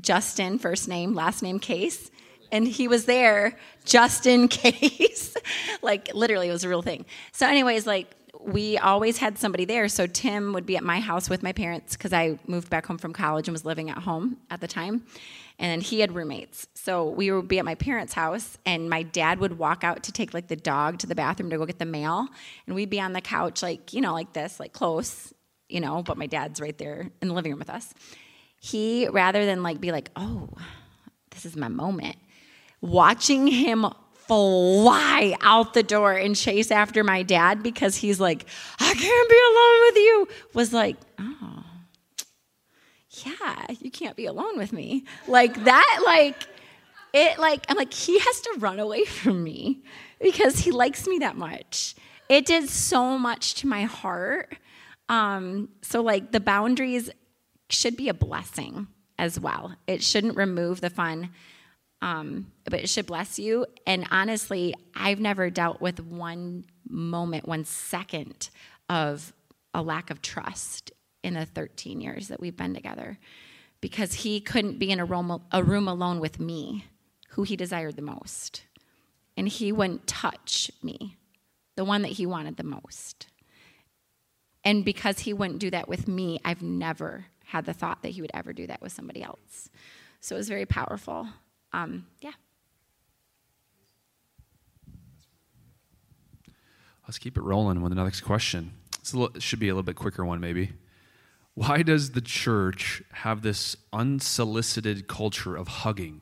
[0.00, 2.10] Justin, first name, last name Case.
[2.50, 5.36] And he was there just in case.
[5.82, 7.06] like literally, it was a real thing.
[7.32, 9.88] So, anyways, like we always had somebody there.
[9.88, 12.98] So Tim would be at my house with my parents because I moved back home
[12.98, 15.04] from college and was living at home at the time.
[15.58, 16.68] And he had roommates.
[16.74, 20.12] So we would be at my parents' house, and my dad would walk out to
[20.12, 22.28] take like the dog to the bathroom to go get the mail.
[22.66, 25.34] And we'd be on the couch, like, you know, like this, like close,
[25.68, 27.92] you know, but my dad's right there in the living room with us.
[28.60, 30.48] He, rather than like be like, oh,
[31.30, 32.16] this is my moment,
[32.80, 33.86] watching him
[34.28, 38.46] fly out the door and chase after my dad because he's like,
[38.78, 41.64] I can't be alone with you, was like, oh,
[43.24, 45.04] yeah, you can't be alone with me.
[45.26, 46.46] Like that, like,
[47.14, 49.82] it, like, I'm like, he has to run away from me
[50.20, 51.94] because he likes me that much.
[52.28, 54.54] It did so much to my heart.
[55.08, 57.10] Um, so, like, the boundaries
[57.70, 58.88] should be a blessing
[59.18, 59.74] as well.
[59.86, 61.30] It shouldn't remove the fun
[62.00, 63.66] um, but it should bless you.
[63.86, 68.50] And honestly, I've never dealt with one moment, one second
[68.88, 69.32] of
[69.74, 73.18] a lack of trust in the 13 years that we've been together
[73.80, 76.86] because he couldn't be in a room, a room alone with me,
[77.30, 78.62] who he desired the most.
[79.36, 81.16] And he wouldn't touch me,
[81.76, 83.26] the one that he wanted the most.
[84.64, 88.20] And because he wouldn't do that with me, I've never had the thought that he
[88.20, 89.70] would ever do that with somebody else.
[90.20, 91.28] So it was very powerful
[91.72, 92.32] um, yeah.
[97.06, 98.72] Let's keep it rolling with the next question.
[99.12, 100.72] Little, should be a little bit quicker one, maybe.
[101.54, 106.20] Why does the church have this unsolicited culture of hugging?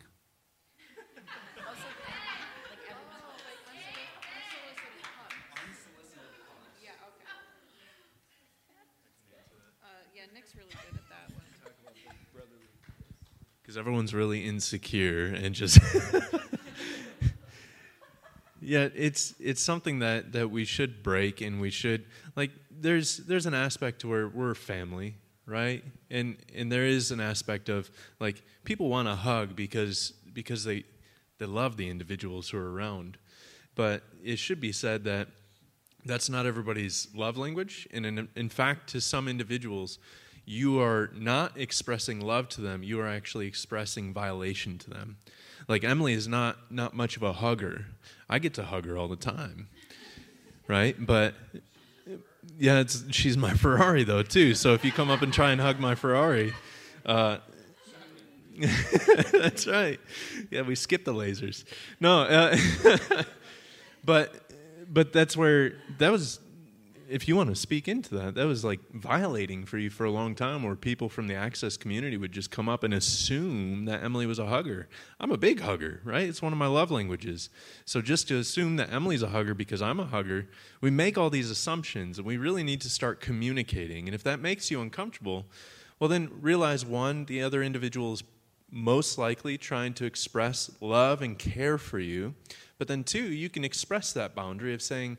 [10.15, 11.43] yeah, Nick's really good at that one.
[13.77, 15.79] Because everyone's really insecure and just.
[18.63, 22.53] yeah, it's it's something that that we should break, and we should like.
[22.71, 25.85] There's there's an aspect to where we're family, right?
[26.11, 30.85] And and there is an aspect of like people want to hug because because they
[31.37, 33.19] they love the individuals who are around,
[33.75, 35.29] but it should be said that
[36.07, 39.99] that's not everybody's love language, and in in fact, to some individuals
[40.47, 45.19] you are not expressing love to them you are actually expressing violation to them.
[45.69, 47.87] Like emily is not not much of a hugger.
[48.31, 49.69] I get to hug her all the time
[50.69, 50.97] right?
[51.05, 51.35] But
[52.59, 54.55] yeah she's my ferrari though too.
[54.55, 56.55] So if you come up and try and hug my ferrari
[57.05, 57.39] uh,
[59.33, 60.01] that's right.
[60.51, 61.65] Yeah we skip the lasers.
[62.01, 62.57] No uh,
[64.05, 64.33] but
[64.89, 66.39] but that's where that was
[67.09, 70.11] if you want to speak into that, that was like violating for you for a
[70.11, 74.03] long time, where people from the access community would just come up and assume that
[74.03, 74.89] Emily was a hugger.
[75.21, 76.29] I'm a big hugger, right?
[76.29, 77.51] It's one of my love languages.
[77.85, 80.49] So just to assume that Emily's a hugger because I'm a hugger,
[80.81, 84.09] we make all these assumptions, and we really need to start communicating.
[84.09, 85.47] And if that makes you uncomfortable,
[85.99, 88.23] well, then realize one, the other individual is
[88.71, 92.35] most likely trying to express love and care for you.
[92.79, 95.19] But then, two, you can express that boundary of saying,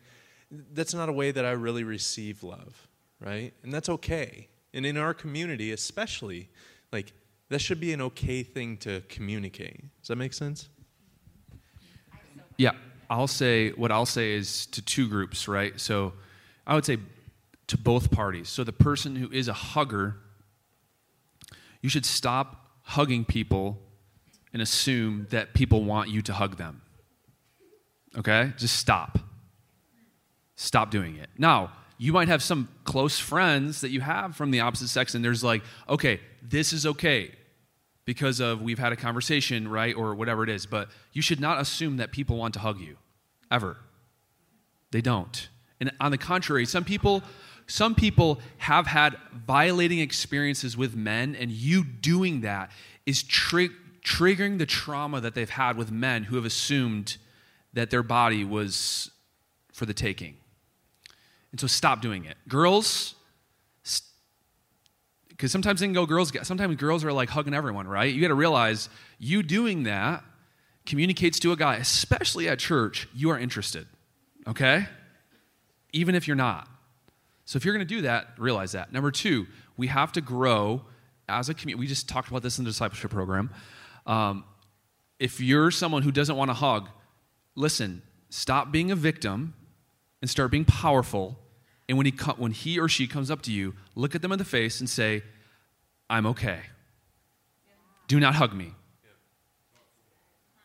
[0.50, 2.88] that's not a way that I really receive love,
[3.20, 3.54] right?
[3.64, 4.48] And that's okay.
[4.74, 6.50] And in our community, especially,
[6.92, 7.14] like
[7.50, 9.82] that should be an okay thing to communicate.
[10.02, 10.70] Does that make sense?
[12.58, 12.72] Yeah,
[13.10, 15.80] I'll say what I'll say is to two groups, right?
[15.80, 16.14] So
[16.66, 16.98] I would say
[17.68, 18.50] to both parties.
[18.50, 20.16] So the person who is a hugger,
[21.82, 23.80] you should stop hugging people
[24.54, 26.82] and assume that people want you to hug them.
[28.18, 28.54] Okay?
[28.58, 29.20] Just stop.
[30.58, 31.30] Stop doing it.
[31.38, 35.24] Now, you might have some close friends that you have from the opposite sex, and
[35.24, 37.32] there's like, okay, this is okay
[38.06, 39.96] because of we've had a conversation, right?
[39.96, 40.65] Or whatever it is.
[40.65, 42.98] But you should not assume that people want to hug you,
[43.52, 43.78] ever.
[44.91, 45.48] They don't.
[45.80, 47.24] And on the contrary, some people
[47.67, 52.72] some people have had violating experiences with men, and you doing that
[53.06, 53.70] is tri-
[54.02, 57.17] triggering the trauma that they've had with men who have assumed
[57.74, 59.12] that their body was
[59.74, 60.38] for the taking.
[61.58, 62.38] And so stop doing it.
[62.48, 63.15] Girls,
[65.30, 68.13] because sometimes they can go girls, sometimes girls are like hugging everyone, right?
[68.13, 70.24] You got to realize you doing that
[70.86, 73.88] communicates to a guy, especially at church, you are interested,
[74.46, 74.86] okay?
[75.93, 76.70] Even if you're not.
[77.46, 78.93] So if you're going to do that, realize that.
[78.93, 80.84] Number two, we have to grow
[81.28, 81.80] as a community.
[81.80, 83.50] We just talked about this in the discipleship program.
[84.06, 84.43] Um,
[85.17, 86.88] if you're someone who doesn't want to hug,
[87.56, 89.56] listen, stop being a victim
[90.22, 91.38] and start being powerful.
[91.89, 94.39] And when he, when he or she comes up to you, look at them in
[94.39, 95.23] the face and say,
[96.10, 96.60] I'm okay.
[98.08, 98.73] Do not hug me.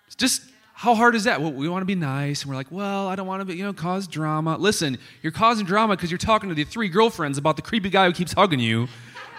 [0.07, 0.43] It's just
[0.75, 1.41] how hard is that?
[1.41, 3.55] Well, we want to be nice, and we're like, well, I don't want to be,
[3.55, 4.57] you know, cause drama.
[4.57, 8.07] Listen, you're causing drama because you're talking to the three girlfriends about the creepy guy
[8.07, 8.89] who keeps hugging you.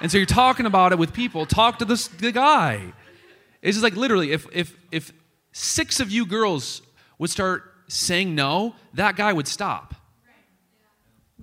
[0.01, 1.45] And so you're talking about it with people.
[1.45, 2.93] Talk to this, the guy.
[3.61, 5.11] It's just like literally, if, if, if
[5.51, 6.81] six of you girls
[7.19, 9.95] would start saying no, that guy would stop.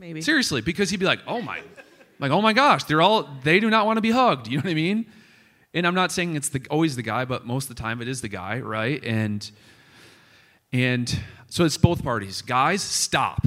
[0.00, 0.22] Maybe.
[0.22, 1.60] Seriously, because he'd be like, oh my,
[2.18, 4.48] like, oh my gosh, they're all, they do not want to be hugged.
[4.48, 5.04] You know what I mean?
[5.74, 8.08] And I'm not saying it's the, always the guy, but most of the time it
[8.08, 9.04] is the guy, right?
[9.04, 9.48] And,
[10.72, 12.40] and so it's both parties.
[12.40, 13.46] Guys, stop.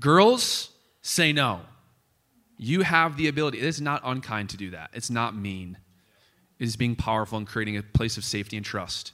[0.00, 0.70] Girls,
[1.02, 1.60] say no.
[2.58, 3.58] You have the ability.
[3.58, 4.90] It is not unkind to do that.
[4.92, 5.78] It's not mean.
[6.58, 9.12] It is being powerful and creating a place of safety and trust.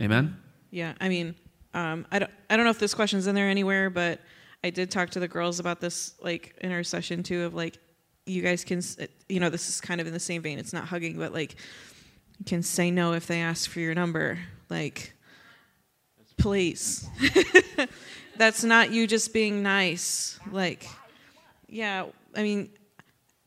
[0.00, 0.36] Amen?
[0.70, 1.34] Yeah, I mean,
[1.74, 4.20] um, I, don't, I don't know if this question's in there anywhere, but
[4.64, 7.78] I did talk to the girls about this, like, in our session too, of like,
[8.26, 8.80] you guys can,
[9.28, 10.58] you know, this is kind of in the same vein.
[10.58, 11.56] It's not hugging, but like,
[12.38, 14.38] you can say no if they ask for your number.
[14.68, 15.14] Like,
[16.38, 17.08] please.
[18.36, 20.38] That's not you just being nice.
[20.50, 20.86] Like,
[21.68, 22.70] yeah, I mean,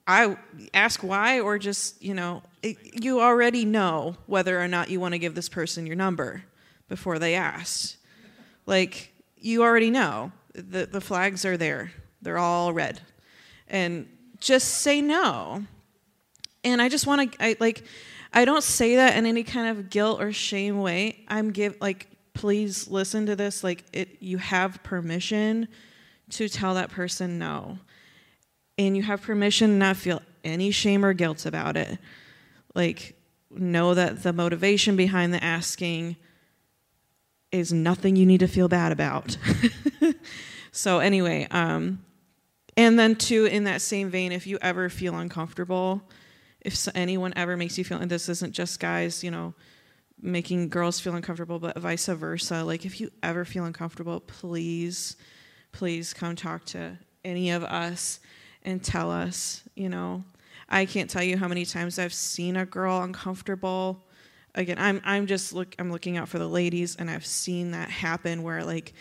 [0.07, 0.37] I
[0.73, 5.13] ask why or just, you know, it, you already know whether or not you want
[5.13, 6.43] to give this person your number
[6.87, 7.97] before they asked.
[8.65, 10.31] Like, you already know.
[10.55, 11.91] The, the flags are there,
[12.21, 13.01] they're all red.
[13.67, 14.07] And
[14.39, 15.63] just say no.
[16.63, 17.83] And I just want to, I like,
[18.33, 21.23] I don't say that in any kind of guilt or shame way.
[21.27, 25.67] I'm give like please listen to this like it you have permission
[26.29, 27.79] to tell that person no
[28.77, 31.97] and you have permission to not feel any shame or guilt about it
[32.75, 33.15] like
[33.49, 36.17] know that the motivation behind the asking
[37.59, 39.37] is nothing you need to feel bad about
[40.71, 42.03] so anyway um
[42.77, 46.01] and then too in that same vein if you ever feel uncomfortable
[46.61, 49.53] if anyone ever makes you feel and this isn't just guys you know
[50.21, 52.63] making girls feel uncomfortable, but vice versa.
[52.63, 55.15] Like, if you ever feel uncomfortable, please,
[55.71, 58.19] please come talk to any of us
[58.63, 59.63] and tell us.
[59.75, 60.23] You know,
[60.69, 64.04] I can't tell you how many times I've seen a girl uncomfortable.
[64.55, 67.89] Again, I'm I'm just look I'm looking out for the ladies, and I've seen that
[67.89, 68.93] happen where like,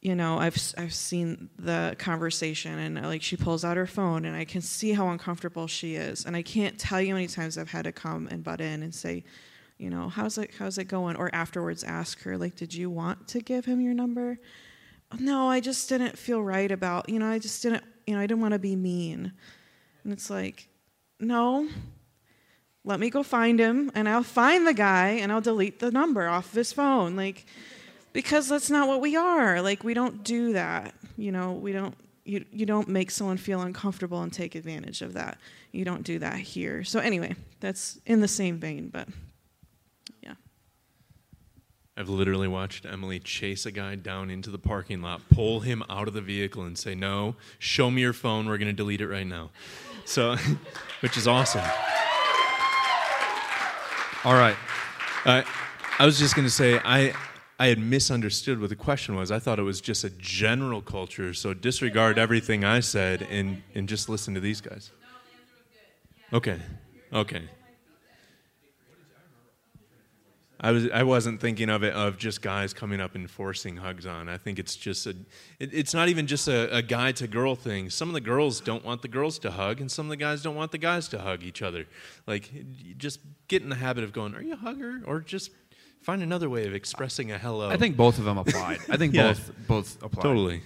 [0.00, 4.34] you know, I've I've seen the conversation, and like she pulls out her phone, and
[4.34, 7.58] I can see how uncomfortable she is, and I can't tell you how many times
[7.58, 9.24] I've had to come and butt in and say
[9.78, 11.16] you know, how's it how's it going?
[11.16, 14.38] Or afterwards ask her, like, did you want to give him your number?
[15.18, 18.26] No, I just didn't feel right about, you know, I just didn't, you know, I
[18.26, 19.32] didn't want to be mean.
[20.02, 20.68] And it's like,
[21.20, 21.68] no,
[22.86, 26.26] let me go find him and I'll find the guy and I'll delete the number
[26.28, 27.16] off of his phone.
[27.16, 27.44] Like,
[28.12, 29.60] because that's not what we are.
[29.60, 30.94] Like, we don't do that.
[31.18, 31.94] You know, we don't,
[32.24, 35.38] you, you don't make someone feel uncomfortable and take advantage of that.
[35.72, 36.84] You don't do that here.
[36.84, 39.08] So, anyway, that's in the same vein, but.
[40.22, 40.34] Yeah.
[41.96, 46.06] I've literally watched Emily chase a guy down into the parking lot, pull him out
[46.06, 48.46] of the vehicle, and say, No, show me your phone.
[48.46, 49.50] We're going to delete it right now.
[50.04, 50.36] So,
[51.00, 51.64] which is awesome.
[54.26, 54.56] All right.
[55.24, 55.42] Uh,
[56.00, 57.14] I was just going to say, I,
[57.60, 59.30] I had misunderstood what the question was.
[59.30, 63.88] I thought it was just a general culture, so disregard everything I said and, and
[63.88, 64.90] just listen to these guys.
[66.32, 66.58] Okay.
[67.12, 67.42] Okay.
[70.58, 74.06] I was I wasn't thinking of it of just guys coming up and forcing hugs
[74.06, 74.28] on.
[74.28, 75.10] I think it's just a
[75.60, 77.90] it, it's not even just a, a guy to girl thing.
[77.90, 80.42] Some of the girls don't want the girls to hug, and some of the guys
[80.42, 81.86] don't want the guys to hug each other.
[82.26, 82.50] Like
[82.96, 85.50] just get in the habit of going, "Are you a hugger?" or just
[86.00, 87.68] find another way of expressing a hello.
[87.68, 88.78] I think both of them applied.
[88.88, 89.28] I think Yeah.
[89.34, 90.22] both both applied.
[90.22, 90.62] totally.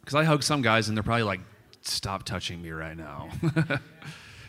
[0.00, 1.40] Because I hug some guys and they're probably like,
[1.82, 3.28] "Stop touching me right now."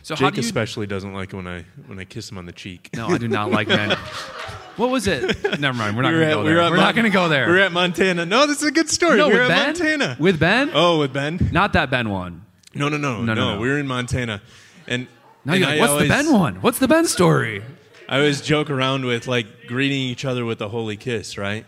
[0.02, 0.46] so how Jake do you?
[0.46, 2.90] especially doesn't like when I when I kiss him on the cheek.
[2.94, 3.96] no, I do not like men.
[4.76, 5.60] What was it?
[5.60, 5.94] Never mind.
[5.94, 6.56] We're not We going to go we there.
[6.62, 7.46] were Mon- not going to go there.
[7.48, 8.24] We're at Montana.
[8.24, 9.18] No, this is a good story.
[9.18, 9.98] no, we were with at Ben.
[9.98, 10.16] Montana.
[10.18, 10.70] With Ben?
[10.72, 11.50] oh, with Ben?
[11.52, 12.46] Not that Ben one.
[12.74, 13.60] No, no, no, No, no, no, no.
[13.60, 14.40] We were in Montana,
[14.86, 15.06] and
[15.44, 16.54] Now you're like, what's always, the Ben one?
[16.62, 17.62] What's the Ben story?
[18.08, 21.66] I always joke around with like greeting each other with a holy kiss, right?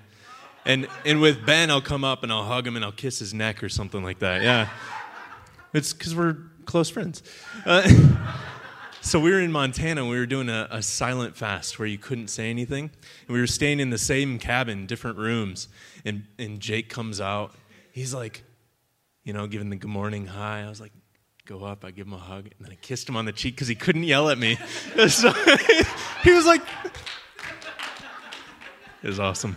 [0.64, 3.34] And and with Ben, I'll come up and I'll hug him and I'll kiss his
[3.34, 4.40] neck or something like that.
[4.40, 4.68] Yeah,
[5.74, 7.22] it's because we're close friends.
[7.66, 7.88] Uh,
[9.00, 10.02] so we were in Montana.
[10.02, 12.90] and We were doing a, a silent fast where you couldn't say anything,
[13.26, 15.68] and we were staying in the same cabin, different rooms.
[16.04, 17.54] And and Jake comes out.
[17.92, 18.44] He's like,
[19.24, 20.62] you know, giving the good morning hi.
[20.62, 20.92] I was like,
[21.46, 21.84] go up.
[21.84, 23.74] I give him a hug, and then I kissed him on the cheek because he
[23.74, 24.58] couldn't yell at me.
[25.08, 25.32] So
[26.22, 26.62] he was like,
[29.02, 29.56] it was awesome.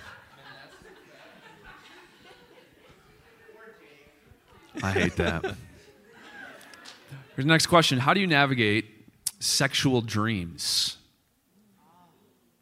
[4.83, 5.55] I hate that.
[7.35, 8.85] Here's the next question How do you navigate
[9.39, 10.95] sexual dreams?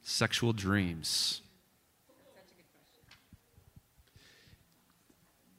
[0.01, 1.41] Sexual dreams.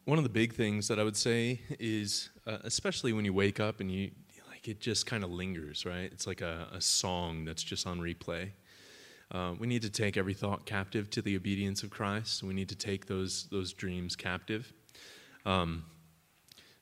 [0.04, 3.60] One of the big things that I would say is, uh, especially when you wake
[3.60, 4.10] up and you
[4.50, 6.10] like, it just kind of lingers, right?
[6.12, 8.50] It's like a, a song that's just on replay.
[9.30, 12.42] Uh, we need to take every thought captive to the obedience of Christ.
[12.42, 14.72] We need to take those those dreams captive.
[15.46, 15.84] Um,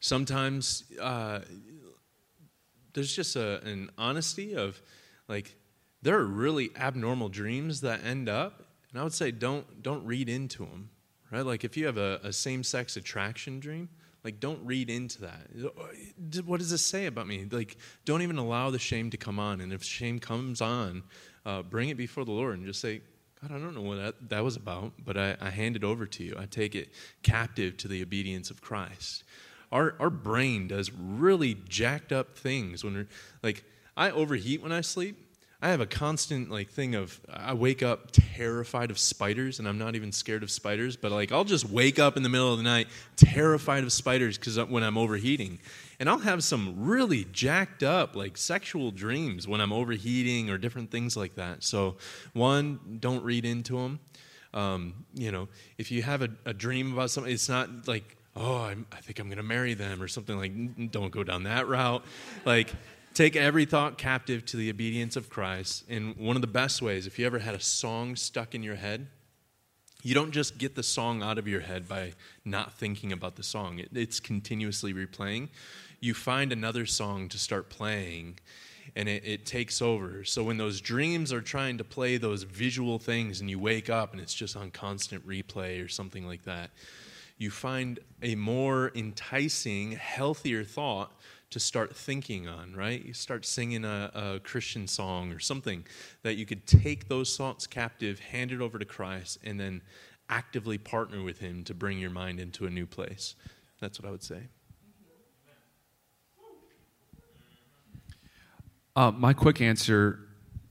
[0.01, 1.41] sometimes uh,
[2.95, 4.81] there's just a, an honesty of
[5.29, 5.57] like
[6.03, 10.29] there are really abnormal dreams that end up, and I would say don't don't read
[10.29, 10.91] into them,
[11.31, 11.45] right?
[11.45, 13.89] Like if you have a, a same-sex attraction dream,
[14.25, 16.45] like don't read into that.
[16.45, 17.47] What does this say about me?
[17.51, 21.03] Like don't even allow the shame to come on, and if shame comes on,
[21.47, 23.03] uh, bring it before the Lord and just say.
[23.41, 26.07] God, I don't know what that, that was about, but I, I hand it over
[26.07, 26.37] to you.
[26.39, 26.93] I take it
[27.25, 29.25] captive to the obedience of Christ
[29.73, 33.09] our our brain does really jacked up things when we're
[33.43, 33.65] like
[33.97, 35.19] I overheat when I sleep.
[35.65, 39.79] I have a constant like thing of I wake up terrified of spiders and I'm
[39.79, 42.59] not even scared of spiders, but like I'll just wake up in the middle of
[42.59, 45.61] the night terrified of spiders cuz when I'm overheating.
[46.01, 50.91] And I'll have some really jacked up like sexual dreams when I'm overheating or different
[50.91, 51.63] things like that.
[51.63, 51.97] So
[52.33, 54.01] one, don't read into them.
[54.53, 55.49] Um, you know,
[55.79, 59.19] if you have a, a dream about something, it's not like oh, I'm, I think
[59.19, 62.05] I'm going to marry them or something like, don't go down that route.
[62.45, 62.73] Like,
[63.15, 65.85] take every thought captive to the obedience of Christ.
[65.89, 68.77] And one of the best ways, if you ever had a song stuck in your
[68.77, 69.07] head,
[70.03, 72.15] you don't just get the song out of your head by
[72.45, 75.49] not thinking about the song, it, it's continuously replaying.
[76.01, 78.39] You find another song to start playing.
[78.97, 80.25] And it, it takes over.
[80.25, 84.13] So when those dreams are trying to play those visual things and you wake up
[84.13, 86.71] and it's just on constant replay or something like that,
[87.43, 91.13] you find a more enticing, healthier thought
[91.51, 93.05] to start thinking on, right?
[93.05, 95.85] You start singing a, a, Christian song or something
[96.23, 99.83] that you could take those thoughts captive, hand it over to Christ, and then
[100.31, 103.35] actively partner with Him to bring your mind into a new place.
[103.81, 104.45] That's what I would say.
[108.95, 110.21] Uh, my quick answer,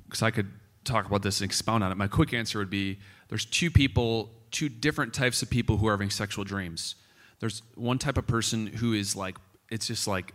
[0.06, 0.50] because I could
[0.86, 4.32] talk about this and expound on it, my quick answer would be there's two people,
[4.52, 6.96] two different types of people who are having sexual dreams.
[7.40, 9.38] There's one type of person who is like,
[9.70, 10.34] it's just like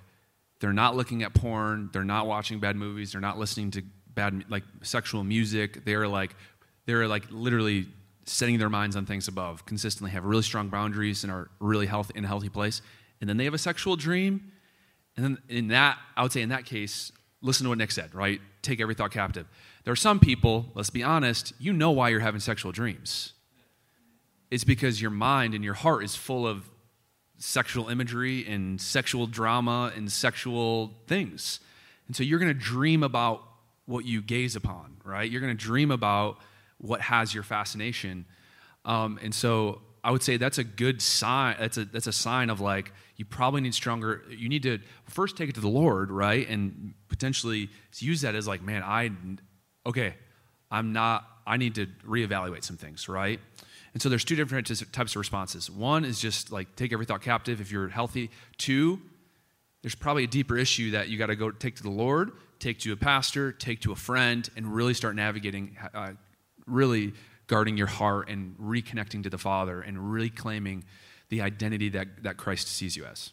[0.61, 3.83] they're not looking at porn, they're not watching bad movies, they're not listening to
[4.15, 5.85] bad like sexual music.
[5.85, 6.35] They're like,
[6.87, 7.87] they're like literally
[8.25, 12.15] setting their minds on things above, consistently have really strong boundaries and are really healthy
[12.17, 12.83] in a healthy place.
[13.21, 14.53] And then they have a sexual dream,
[15.17, 18.15] and then in that, I would say in that case, listen to what Nick said,
[18.15, 18.41] right?
[18.63, 19.47] Take every thought captive.
[19.85, 23.33] There are some people, let's be honest, you know why you're having sexual dreams.
[24.51, 26.69] It's because your mind and your heart is full of
[27.39, 31.61] sexual imagery and sexual drama and sexual things.
[32.07, 33.43] And so you're going to dream about
[33.87, 35.31] what you gaze upon, right?
[35.31, 36.39] You're going to dream about
[36.79, 38.25] what has your fascination.
[38.85, 41.57] Um, and so I would say that's a good sign.
[41.59, 45.37] That's a, that's a sign of like, you probably need stronger, you need to first
[45.37, 46.49] take it to the Lord, right?
[46.49, 49.11] And potentially use that as like, man, I,
[49.85, 50.15] okay,
[50.71, 53.41] I'm not, I need to reevaluate some things, right?
[53.97, 55.71] And so there's two different types of responses.
[55.71, 58.31] One is just like take every thought captive if you're healthy.
[58.59, 59.01] Two,
[59.81, 62.79] there's probably a deeper issue that you got to go take to the Lord, take
[62.81, 66.11] to a pastor, take to a friend, and really start navigating, uh,
[66.67, 67.15] really
[67.47, 70.85] guarding your heart and reconnecting to the Father and really claiming
[71.31, 73.33] the identity that, that Christ sees you as.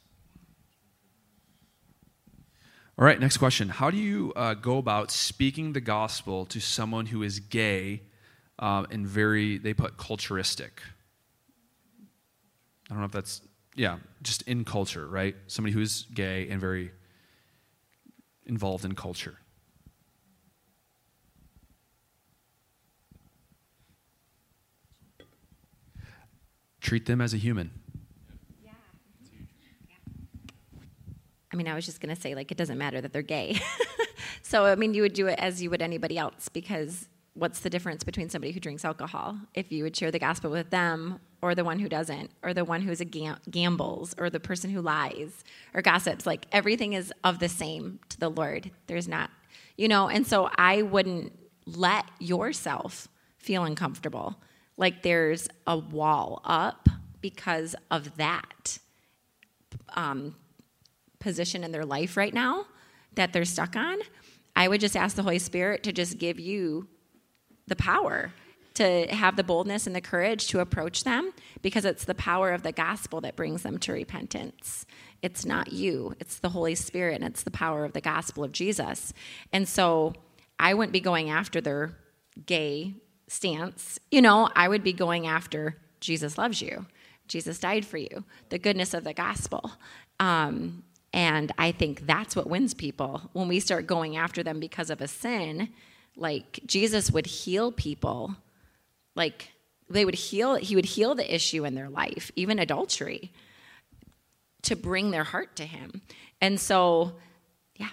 [2.97, 3.67] All right, next question.
[3.67, 8.03] How do you uh, go about speaking the gospel to someone who is gay
[8.59, 10.71] um, and very, they put culturistic?
[12.89, 13.41] I don't know if that's,
[13.75, 15.35] yeah, just in culture, right?
[15.47, 16.91] Somebody who's gay and very
[18.45, 19.37] involved in culture.
[26.81, 27.71] Treat them as a human.
[28.63, 28.71] Yeah.
[31.51, 33.57] I mean, I was just going to say, like, it doesn't matter that they're gay.
[34.41, 37.69] so, I mean, you would do it as you would anybody else because what's the
[37.69, 39.37] difference between somebody who drinks alcohol?
[39.53, 42.63] If you would share the gospel with them or the one who doesn't, or the
[42.63, 47.11] one who's a gam- gambles, or the person who lies or gossips, like, everything is
[47.23, 48.71] of the same to the Lord.
[48.87, 49.29] There's not,
[49.77, 51.33] you know, and so I wouldn't
[51.65, 53.07] let yourself
[53.37, 54.35] feel uncomfortable.
[54.77, 56.87] Like, there's a wall up
[57.19, 58.77] because of that.
[59.95, 60.35] Um,
[61.23, 62.65] position in their life right now
[63.15, 63.99] that they're stuck on,
[64.55, 66.87] I would just ask the Holy Spirit to just give you
[67.67, 68.33] the power
[68.75, 72.63] to have the boldness and the courage to approach them because it's the power of
[72.63, 74.85] the gospel that brings them to repentance.
[75.21, 78.51] It's not you, it's the Holy Spirit, and it's the power of the gospel of
[78.51, 79.13] Jesus.
[79.51, 80.13] And so
[80.59, 81.95] I wouldn't be going after their
[82.45, 82.95] gay
[83.27, 83.99] stance.
[84.11, 86.85] You know, I would be going after Jesus loves you,
[87.27, 89.71] Jesus died for you, the goodness of the gospel.
[90.19, 90.83] Um,
[91.13, 93.29] and I think that's what wins people.
[93.33, 95.69] When we start going after them because of a sin,
[96.15, 98.35] like Jesus would heal people,
[99.15, 99.49] like
[99.89, 103.31] they would heal, he would heal the issue in their life, even adultery,
[104.63, 106.01] to bring their heart to him.
[106.41, 107.13] And so,
[107.75, 107.89] yeah,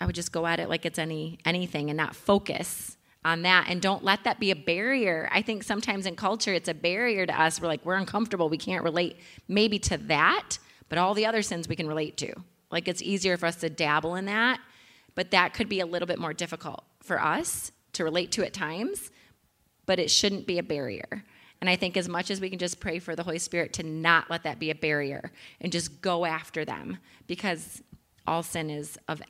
[0.00, 3.66] I would just go at it like it's any anything and not focus on that
[3.68, 5.28] and don't let that be a barrier.
[5.30, 7.60] I think sometimes in culture it's a barrier to us.
[7.60, 9.16] We're like we're uncomfortable, we can't relate
[9.48, 10.58] maybe to that,
[10.88, 12.32] but all the other sins we can relate to.
[12.70, 14.60] Like it's easier for us to dabble in that,
[15.14, 18.52] but that could be a little bit more difficult for us to relate to at
[18.52, 19.10] times,
[19.86, 21.24] but it shouldn't be a barrier.
[21.60, 23.82] And I think as much as we can just pray for the Holy Spirit to
[23.82, 25.30] not let that be a barrier
[25.60, 27.82] and just go after them because
[28.26, 29.20] all sin is of,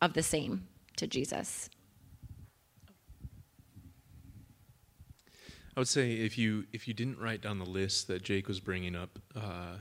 [0.00, 1.68] of the same to Jesus.
[5.76, 8.60] I would say if you if you didn't write down the list that Jake was
[8.60, 9.76] bringing up, uh,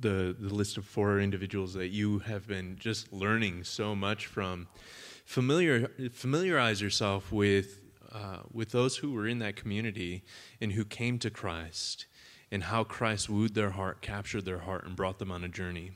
[0.00, 4.66] the the list of four individuals that you have been just learning so much from,
[5.24, 7.80] familiar familiarize yourself with
[8.12, 10.24] uh, with those who were in that community
[10.60, 12.06] and who came to Christ,
[12.50, 15.92] and how Christ wooed their heart, captured their heart, and brought them on a journey.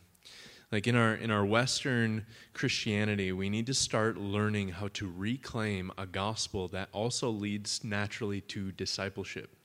[0.71, 5.93] Like in our in our Western Christianity, we need to start learning how to reclaim
[5.97, 9.57] a gospel that also leads naturally to discipleship.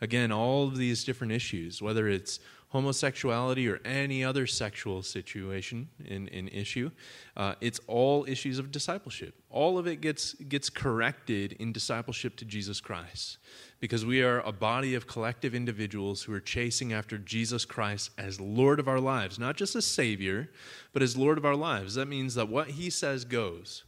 [0.00, 2.40] Again, all of these different issues, whether it's
[2.70, 6.88] homosexuality or any other sexual situation in, in issue.
[7.36, 9.34] Uh, it's all issues of discipleship.
[9.50, 13.38] All of it gets, gets corrected in discipleship to Jesus Christ
[13.80, 18.40] because we are a body of collective individuals who are chasing after Jesus Christ as
[18.40, 20.48] Lord of our lives, not just as Savior,
[20.92, 21.96] but as Lord of our lives.
[21.96, 23.82] That means that what He says goes.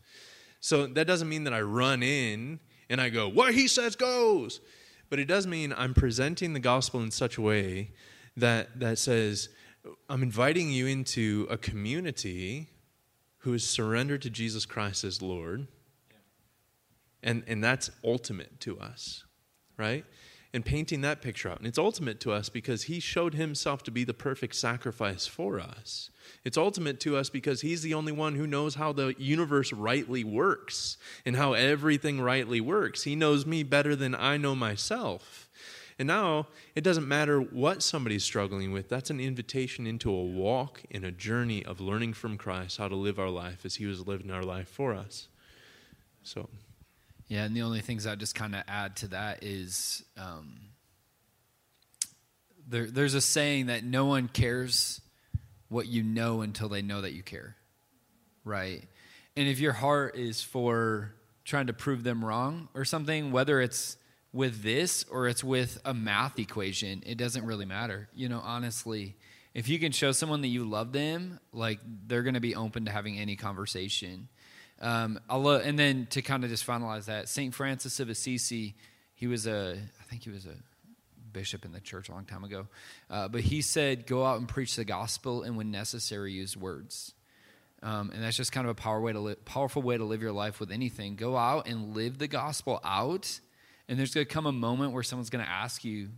[0.59, 2.59] So that doesn't mean that I run in
[2.91, 4.61] and I go, what He says goes.
[5.09, 7.93] But it does mean I'm presenting the gospel in such a way
[8.37, 9.49] that, that says,
[10.09, 12.68] I'm inviting you into a community
[13.39, 15.66] who is surrendered to Jesus Christ as Lord.
[17.22, 19.24] And, and that's ultimate to us,
[19.76, 20.05] right?
[20.55, 21.59] And painting that picture out.
[21.59, 25.59] And it's ultimate to us because he showed himself to be the perfect sacrifice for
[25.59, 26.11] us.
[26.45, 30.24] It's ultimate to us because he's the only one who knows how the universe rightly
[30.24, 33.05] works and how everything rightly works.
[33.05, 35.41] He knows me better than I know myself.
[36.03, 40.83] And now it doesn't matter what somebody's struggling with, that's an invitation into a walk
[40.91, 44.05] in a journey of learning from Christ how to live our life as He was
[44.05, 45.29] living our life for us.
[46.25, 46.49] So.
[47.29, 50.57] Yeah, and the only things I just kind of add to that is um,
[52.69, 55.01] there, there's a saying that no one cares
[55.69, 57.55] what you know until they know that you care,
[58.45, 58.83] right?
[59.37, 63.99] And if your heart is for trying to prove them wrong or something, whether it's
[64.33, 68.09] with this or it's with a math equation, it doesn't really matter.
[68.14, 69.16] You know, honestly,
[69.55, 72.87] if you can show someone that you love them, like they're going to be open
[72.87, 74.28] to having any conversation.
[74.80, 77.55] Um, lo- and then to kind of just finalize that, St.
[77.55, 78.74] Francis of Assisi,
[79.14, 80.55] he was a, I think he was a
[81.33, 82.66] bishop in the church a long time ago.
[83.11, 87.14] Uh, but he said, go out and preach the gospel, and when necessary, use words.
[87.83, 90.22] Um, and that's just kind of a power way to li- powerful way to live
[90.22, 91.16] your life with anything.
[91.16, 93.41] Go out and live the gospel out,
[93.89, 96.09] and there's going to come a moment where someone's going to ask you,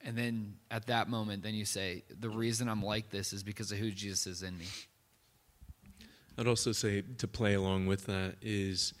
[0.00, 3.70] and then at that moment, then you say, the reason I'm like this is because
[3.70, 4.66] of who Jesus is in me.
[6.36, 8.94] I'd also say to play along with that is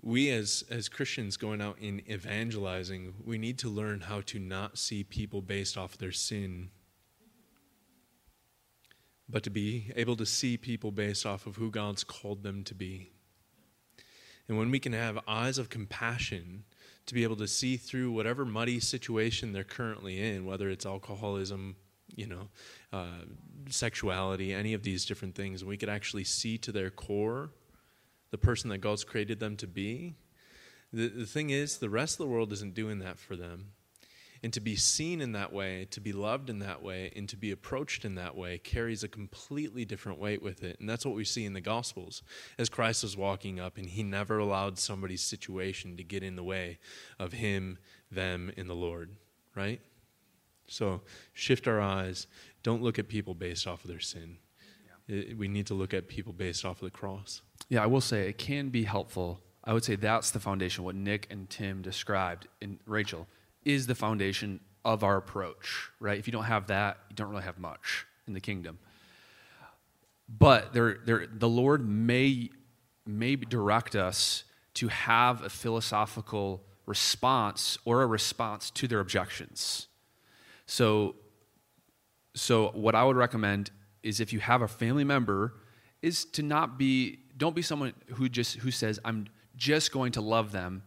[0.00, 4.78] we as as Christians going out in evangelizing, we need to learn how to not
[4.78, 6.70] see people based off their sin,
[9.28, 12.74] but to be able to see people based off of who God's called them to
[12.74, 13.12] be.
[14.48, 16.64] And when we can have eyes of compassion
[17.06, 21.76] to be able to see through whatever muddy situation they're currently in, whether it's alcoholism,
[22.14, 22.48] you know,
[22.92, 23.24] uh,
[23.68, 27.50] sexuality, any of these different things, we could actually see to their core
[28.30, 30.14] the person that God's created them to be.
[30.92, 33.72] The, the thing is, the rest of the world isn't doing that for them.
[34.42, 37.36] And to be seen in that way, to be loved in that way, and to
[37.36, 40.80] be approached in that way carries a completely different weight with it.
[40.80, 42.22] And that's what we see in the Gospels.
[42.58, 46.42] As Christ was walking up, and he never allowed somebody's situation to get in the
[46.42, 46.78] way
[47.20, 47.78] of him,
[48.10, 49.10] them, and the Lord,
[49.54, 49.80] right?
[50.66, 52.26] So shift our eyes.
[52.62, 54.38] Don't look at people based off of their sin.
[55.06, 57.42] It- we need to look at people based off of the cross.
[57.68, 59.40] Yeah, I will say it can be helpful.
[59.64, 60.82] I would say that's the foundation.
[60.82, 63.28] What Nick and Tim described in Rachel
[63.64, 66.18] is the foundation of our approach, right?
[66.18, 68.78] If you don't have that, you don't really have much in the kingdom.
[70.28, 72.50] But there, there, the Lord may,
[73.06, 74.44] may direct us
[74.74, 79.88] to have a philosophical response or a response to their objections.
[80.66, 81.16] So,
[82.34, 83.70] so what I would recommend
[84.02, 85.54] is if you have a family member,
[86.00, 90.20] is to not be don't be someone who just who says I'm just going to
[90.20, 90.82] love them.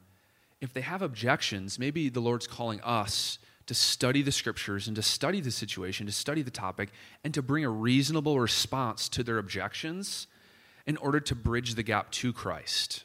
[0.66, 3.38] If they have objections, maybe the Lord's calling us
[3.68, 6.90] to study the scriptures and to study the situation, to study the topic,
[7.24, 10.26] and to bring a reasonable response to their objections
[10.88, 13.04] in order to bridge the gap to Christ.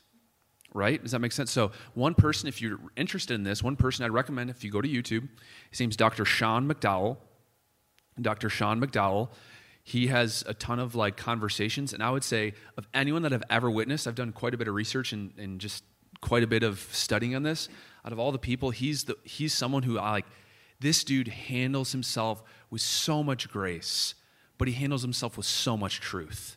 [0.72, 1.02] Right?
[1.02, 1.50] Does that make sense?
[1.50, 4.80] So, one person, if you're interested in this, one person I'd recommend if you go
[4.80, 5.28] to YouTube,
[5.68, 6.24] his name's Dr.
[6.24, 7.18] Sean McDowell.
[8.18, 8.48] Dr.
[8.48, 9.28] Sean McDowell.
[9.82, 13.42] He has a ton of like conversations, and I would say of anyone that I've
[13.50, 15.84] ever witnessed, I've done quite a bit of research and, and just
[16.20, 17.68] quite a bit of studying on this.
[18.04, 20.26] Out of all the people, he's the he's someone who I like.
[20.80, 24.14] This dude handles himself with so much grace,
[24.56, 26.56] but he handles himself with so much truth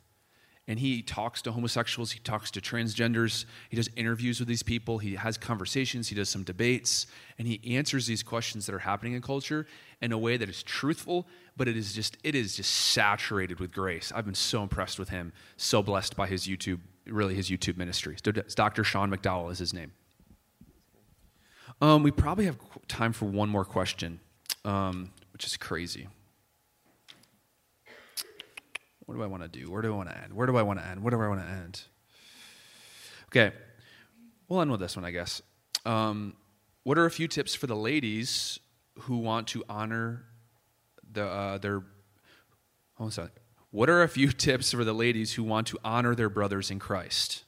[0.67, 4.97] and he talks to homosexuals, he talks to transgenders, he does interviews with these people,
[4.97, 7.05] he has conversations, he does some debates,
[7.37, 9.67] and he answers these questions that are happening in culture
[10.01, 13.73] in a way that is truthful, but it is just it is just saturated with
[13.73, 14.11] grace.
[14.15, 18.17] I've been so impressed with him, so blessed by his YouTube, really his YouTube ministry.
[18.23, 18.83] So Dr.
[18.83, 19.91] Sean McDowell is his name.
[21.81, 24.19] Um, we probably have time for one more question,
[24.63, 26.07] um, which is crazy.
[29.05, 29.69] What do I want to do?
[29.69, 30.33] Where do I want to end?
[30.33, 31.03] Where do I want to end?
[31.03, 31.81] Where do I want to end?
[33.27, 33.51] Okay,
[34.47, 35.41] we'll end with this one, I guess.
[35.85, 36.35] Um,
[36.83, 38.59] what are a few tips for the ladies
[38.99, 40.25] who want to honor
[41.11, 41.83] the, uh, their?
[42.95, 43.42] Hold on a second.
[43.73, 46.77] What are a few tips for the ladies who want to honor their brothers in
[46.77, 47.43] Christ?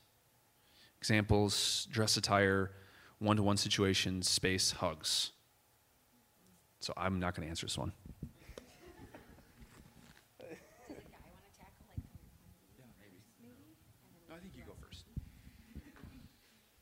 [0.98, 2.72] Examples: dress attire,
[3.20, 5.34] one-to-one situations, space, hugs.
[6.80, 7.92] So I'm not going to answer this one.
[10.42, 10.46] I
[14.40, 15.04] think you go first.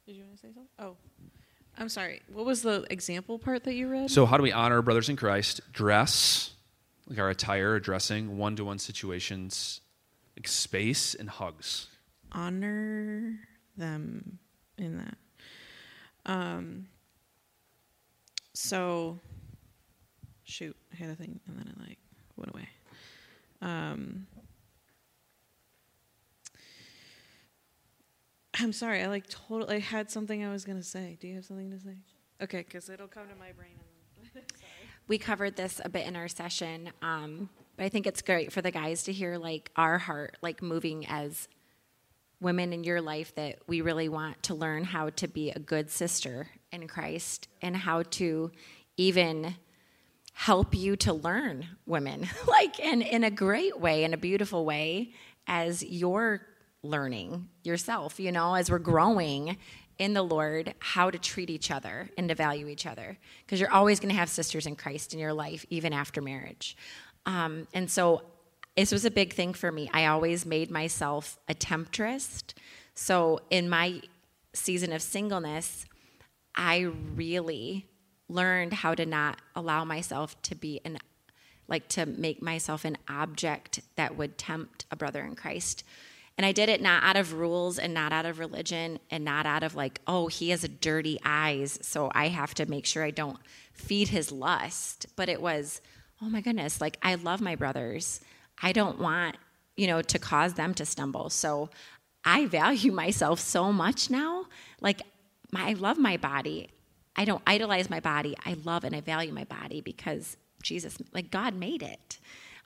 [0.06, 0.70] Did you want to say something?
[0.80, 0.96] Oh,
[1.78, 2.22] I'm sorry.
[2.32, 4.10] What was the example part that you read?
[4.10, 5.60] So, how do we honor brothers in Christ?
[5.74, 6.53] Dress,
[7.08, 9.82] like our attire, addressing one to one situations,
[10.38, 11.88] like space, and hugs.
[12.32, 13.40] honor
[13.78, 14.40] them
[14.78, 15.18] in that.
[16.26, 16.88] Um.
[18.56, 19.20] So,
[20.44, 21.98] shoot, I had a thing and then it like
[22.38, 22.70] went away.
[23.62, 24.28] Um.
[28.60, 29.02] I'm sorry.
[29.02, 29.78] I like totally.
[29.78, 31.18] I had something I was gonna say.
[31.20, 31.98] Do you have something to say?
[32.42, 33.80] Okay, because it'll come to my brain.
[35.08, 38.62] We covered this a bit in our session um, but i think it's great for
[38.62, 41.48] the guys to hear like our heart like moving as
[42.40, 45.90] women in your life that we really want to learn how to be a good
[45.90, 48.52] sister in christ and how to
[48.98, 49.56] even
[50.34, 55.12] help you to learn women like in, in a great way in a beautiful way
[55.48, 56.42] as you're
[56.82, 59.58] learning yourself you know as we're growing
[60.00, 63.18] in the Lord how to treat each other and to value each other.
[63.46, 66.76] Because you're always going to have sisters in Christ in your life, even after marriage.
[67.26, 68.24] Um, and so
[68.76, 69.90] this was a big thing for me.
[69.94, 72.44] I always made myself a temptress.
[72.96, 74.02] So in my
[74.54, 75.86] season of singleness,
[76.56, 77.88] I really
[78.30, 80.98] learned how to not allow myself to be an
[81.68, 85.84] like to make myself an object that would tempt a brother in Christ.
[86.38, 89.46] And I did it not out of rules and not out of religion and not
[89.46, 93.04] out of like, oh, he has a dirty eyes, so I have to make sure
[93.04, 93.38] I don't
[93.74, 95.06] feed his lust.
[95.16, 95.82] But it was,
[96.22, 98.20] oh my goodness, like I love my brothers.
[98.62, 99.38] I don't want,
[99.78, 101.30] you know, to cause them to stumble.
[101.30, 101.70] So
[102.26, 104.46] I value myself so much now.
[104.82, 105.02] Like
[105.52, 106.70] my, I love my body.
[107.16, 108.36] I don't idolize my body.
[108.44, 112.18] I love and I value my body because Jesus, like God made it.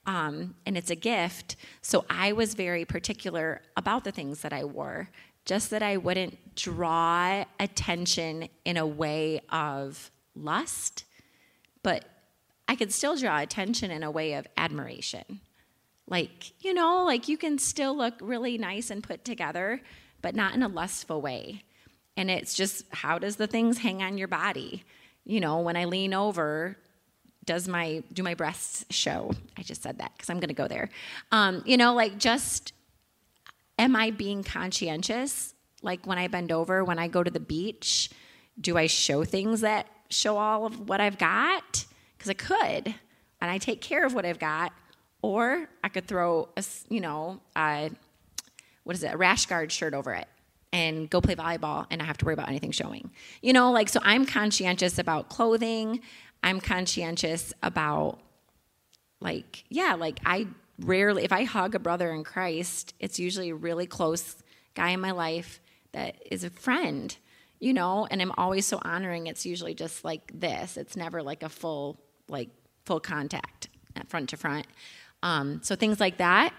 [0.08, 1.58] Um, and it's a gift.
[1.82, 5.10] So I was very particular about the things that I wore,
[5.44, 11.04] just that I wouldn't draw attention in a way of lust,
[11.84, 12.06] but
[12.70, 15.42] I could still draw attention in a way of admiration.
[16.08, 19.82] Like, you know, like you can still look really nice and put together,
[20.22, 21.64] but not in a lustful way.
[22.16, 24.84] And it's just how does the things hang on your body?
[25.26, 26.78] You know, when I lean over,
[27.48, 29.32] does my do my breasts show?
[29.58, 30.90] I just said that because I'm going to go there.
[31.32, 32.74] Um, you know, like just
[33.80, 35.56] am I being conscientious?
[35.82, 38.12] Like when I bend over, when I go to the beach,
[38.60, 41.86] do I show things that show all of what I've got?
[42.18, 42.96] Because I could,
[43.42, 44.74] and I take care of what I've got,
[45.22, 47.90] or I could throw a you know a,
[48.84, 50.28] what is it a rash guard shirt over it
[50.74, 53.10] and go play volleyball and not have to worry about anything showing.
[53.42, 56.02] You know, like so I'm conscientious about clothing.
[56.44, 58.20] I'm conscientious about
[59.20, 60.48] like yeah, like I
[60.80, 64.36] rarely if I hug a brother in Christ, it's usually a really close
[64.74, 65.60] guy in my life
[65.92, 67.16] that is a friend,
[67.60, 69.28] you know, and I'm always so honoring.
[69.28, 70.78] It's usually just like this.
[70.78, 72.50] It's never like a full like
[72.86, 73.70] full contact
[74.08, 74.68] front to front.
[75.24, 76.54] Um, so things like that.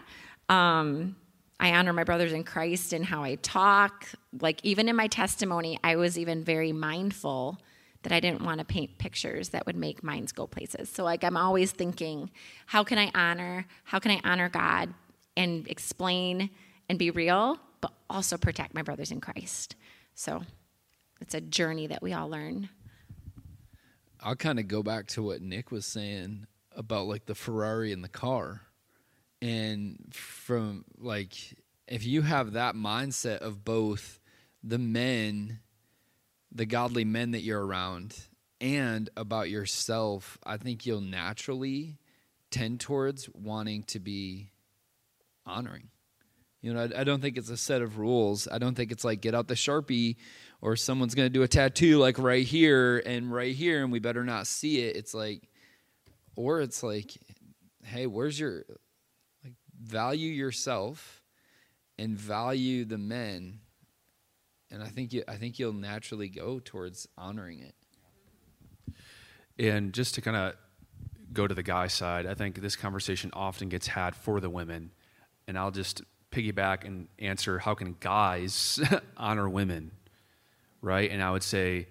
[0.48, 1.16] Um,
[1.60, 4.06] I honor my brothers in Christ and how I talk.
[4.40, 7.58] Like even in my testimony, I was even very mindful
[8.02, 10.88] that I didn't want to paint pictures that would make minds go places.
[10.88, 12.30] So like I'm always thinking,
[12.66, 13.66] how can I honor?
[13.84, 14.94] How can I honor God
[15.36, 16.50] and explain
[16.88, 19.74] and be real, but also protect my brothers in Christ?
[20.14, 20.42] So
[21.20, 22.68] it's a journey that we all learn.
[24.20, 28.02] I'll kind of go back to what Nick was saying about like the Ferrari and
[28.02, 28.62] the car.
[29.40, 31.36] And from like
[31.86, 34.20] if you have that mindset of both
[34.62, 35.60] the men
[36.52, 38.16] the godly men that you're around
[38.60, 41.98] and about yourself, I think you'll naturally
[42.50, 44.50] tend towards wanting to be
[45.46, 45.88] honoring.
[46.60, 48.48] You know, I, I, don't think it's a set of rules.
[48.50, 50.16] I don't think it's like get out the sharpie
[50.60, 54.00] or someone's going to do a tattoo like right here and right here and we
[54.00, 54.96] better not see it.
[54.96, 55.48] It's like,
[56.34, 57.16] or it's like,
[57.84, 58.64] hey, where's your,
[59.44, 61.22] like, value yourself
[61.96, 63.60] and value the men
[64.70, 67.74] and I think you, I think you'll naturally go towards honoring it.
[69.58, 70.54] And just to kind of
[71.32, 74.90] go to the guy side, I think this conversation often gets had for the women,
[75.46, 78.80] and I'll just piggyback and answer: How can guys
[79.16, 79.90] honor women?
[80.80, 81.10] Right?
[81.10, 81.88] And I would say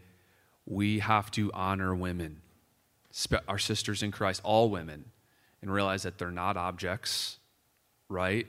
[0.66, 2.42] we have to honor women,
[3.48, 5.06] our sisters in Christ, all women,
[5.62, 7.40] and realize that they're not objects.
[8.08, 8.48] Right?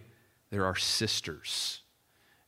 [0.50, 1.80] They're our sisters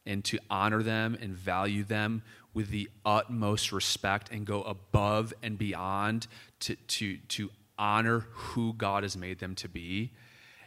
[0.07, 2.23] and to honor them and value them
[2.55, 6.27] with the utmost respect and go above and beyond
[6.61, 10.13] to, to, to honor who God has made them to be.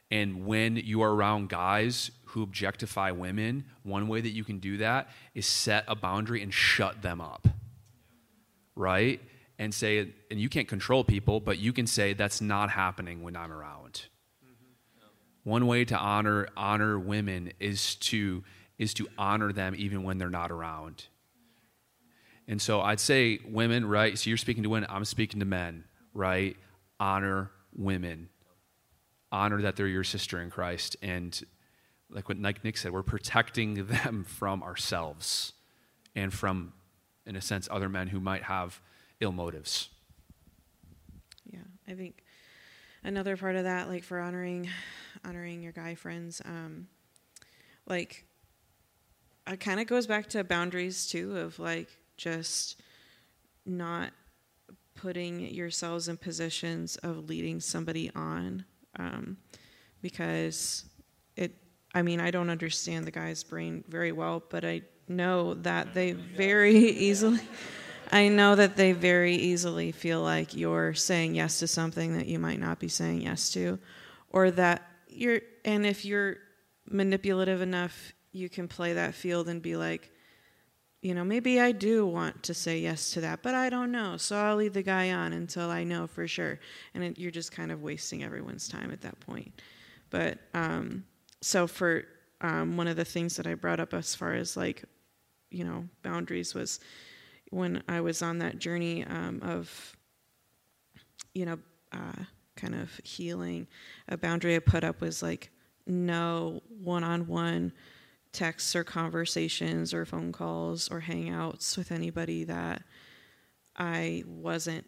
[0.09, 4.77] And when you are around guys who objectify women, one way that you can do
[4.77, 7.47] that is set a boundary and shut them up.
[8.75, 9.21] Right?
[9.59, 13.35] And say, and you can't control people, but you can say, that's not happening when
[13.35, 14.05] I'm around.
[14.43, 15.49] Mm-hmm.
[15.49, 18.43] One way to honor honor women is to
[18.77, 21.05] is to honor them even when they're not around.
[22.47, 24.17] And so I'd say women, right?
[24.17, 26.57] So you're speaking to women, I'm speaking to men, right?
[26.99, 28.29] Honor women.
[29.31, 30.97] Honor that they're your sister in Christ.
[31.01, 31.41] And
[32.09, 35.53] like what Nick Nick said, we're protecting them from ourselves
[36.15, 36.73] and from,
[37.25, 38.81] in a sense, other men who might have
[39.19, 39.89] ill motives.
[41.45, 42.23] Yeah, I think
[43.03, 44.69] another part of that, like for honoring
[45.25, 46.87] honoring your guy friends, um,
[47.87, 48.25] like
[49.47, 52.81] it kind of goes back to boundaries too of like just
[53.65, 54.11] not
[54.95, 58.63] putting yourselves in positions of leading somebody on
[58.99, 59.37] um,
[60.01, 60.85] because
[61.35, 61.55] it
[61.93, 66.11] i mean i don't understand the guy's brain very well but i know that they
[66.37, 67.41] very easily
[68.11, 72.37] i know that they very easily feel like you're saying yes to something that you
[72.37, 73.79] might not be saying yes to
[74.29, 76.37] or that you're and if you're
[76.85, 80.11] manipulative enough you can play that field and be like,
[81.01, 84.17] you know, maybe I do want to say yes to that, but I don't know.
[84.17, 86.59] So I'll leave the guy on until I know for sure.
[86.93, 89.61] And it, you're just kind of wasting everyone's time at that point.
[90.09, 91.03] But um,
[91.41, 92.05] so for
[92.41, 94.83] um, one of the things that I brought up as far as like,
[95.51, 96.79] you know, boundaries was
[97.51, 99.97] when I was on that journey um, of,
[101.33, 101.59] you know,
[101.91, 102.23] uh,
[102.55, 103.67] kind of healing.
[104.07, 105.49] A boundary I put up was like
[105.85, 107.73] no one on one
[108.33, 112.81] texts or conversations or phone calls or hangouts with anybody that
[113.77, 114.85] I wasn't,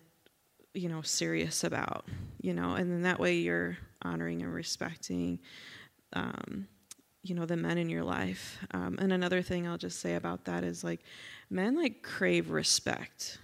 [0.74, 2.06] you know, serious about,
[2.42, 5.40] you know, and then that way you're honoring and respecting,
[6.14, 6.68] um,
[7.24, 8.60] you know, the men in your life.
[8.72, 11.02] Um, and another thing I'll just say about that is like
[11.50, 13.40] men like crave respect.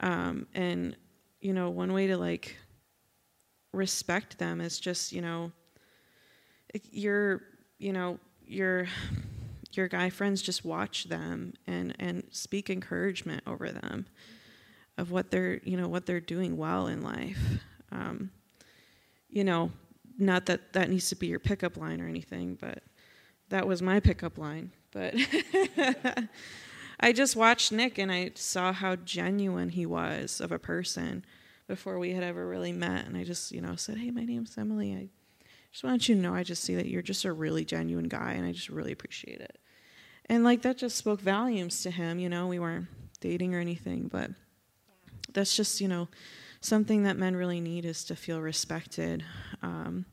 [0.00, 0.96] Um, and,
[1.40, 2.56] you know, one way to like
[3.72, 5.52] respect them is just, you know,
[6.90, 7.42] you're,
[7.78, 8.86] you know, your
[9.72, 14.06] your guy friends just watch them and and speak encouragement over them
[14.96, 17.38] of what they're you know what they're doing well in life.
[17.90, 18.30] Um,
[19.28, 19.70] you know
[20.18, 22.82] not that that needs to be your pickup line or anything but
[23.48, 25.12] that was my pickup line but
[27.00, 31.24] i just watched nick and i saw how genuine he was of a person
[31.66, 33.06] before we had ever really met.
[33.06, 34.94] And i just you know said hey my name's emily.
[34.94, 35.08] I
[35.74, 38.34] just want you to know I just see that you're just a really genuine guy
[38.34, 39.58] and I just really appreciate it.
[40.26, 42.86] And like that just spoke volumes to him, you know, we weren't
[43.20, 44.30] dating or anything, but
[45.32, 46.06] that's just, you know,
[46.60, 49.24] something that men really need is to feel respected.
[49.62, 50.04] Um,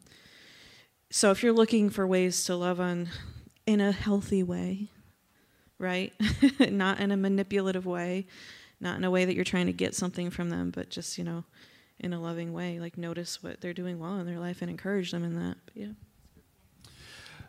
[1.12, 3.10] so if you're looking for ways to love on
[3.68, 4.88] in a healthy way,
[5.78, 6.12] right?
[6.72, 8.26] not in a manipulative way,
[8.80, 11.24] not in a way that you're trying to get something from them, but just, you
[11.24, 11.44] know,
[12.02, 12.80] in a loving way.
[12.80, 15.58] Like notice what they're doing well in their life and encourage them in that.
[15.66, 15.92] But yeah.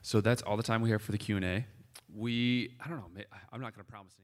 [0.02, 1.66] So that's all the time we have for the Q and A.
[2.14, 3.22] We I don't know.
[3.52, 4.20] I'm not going to promise anything.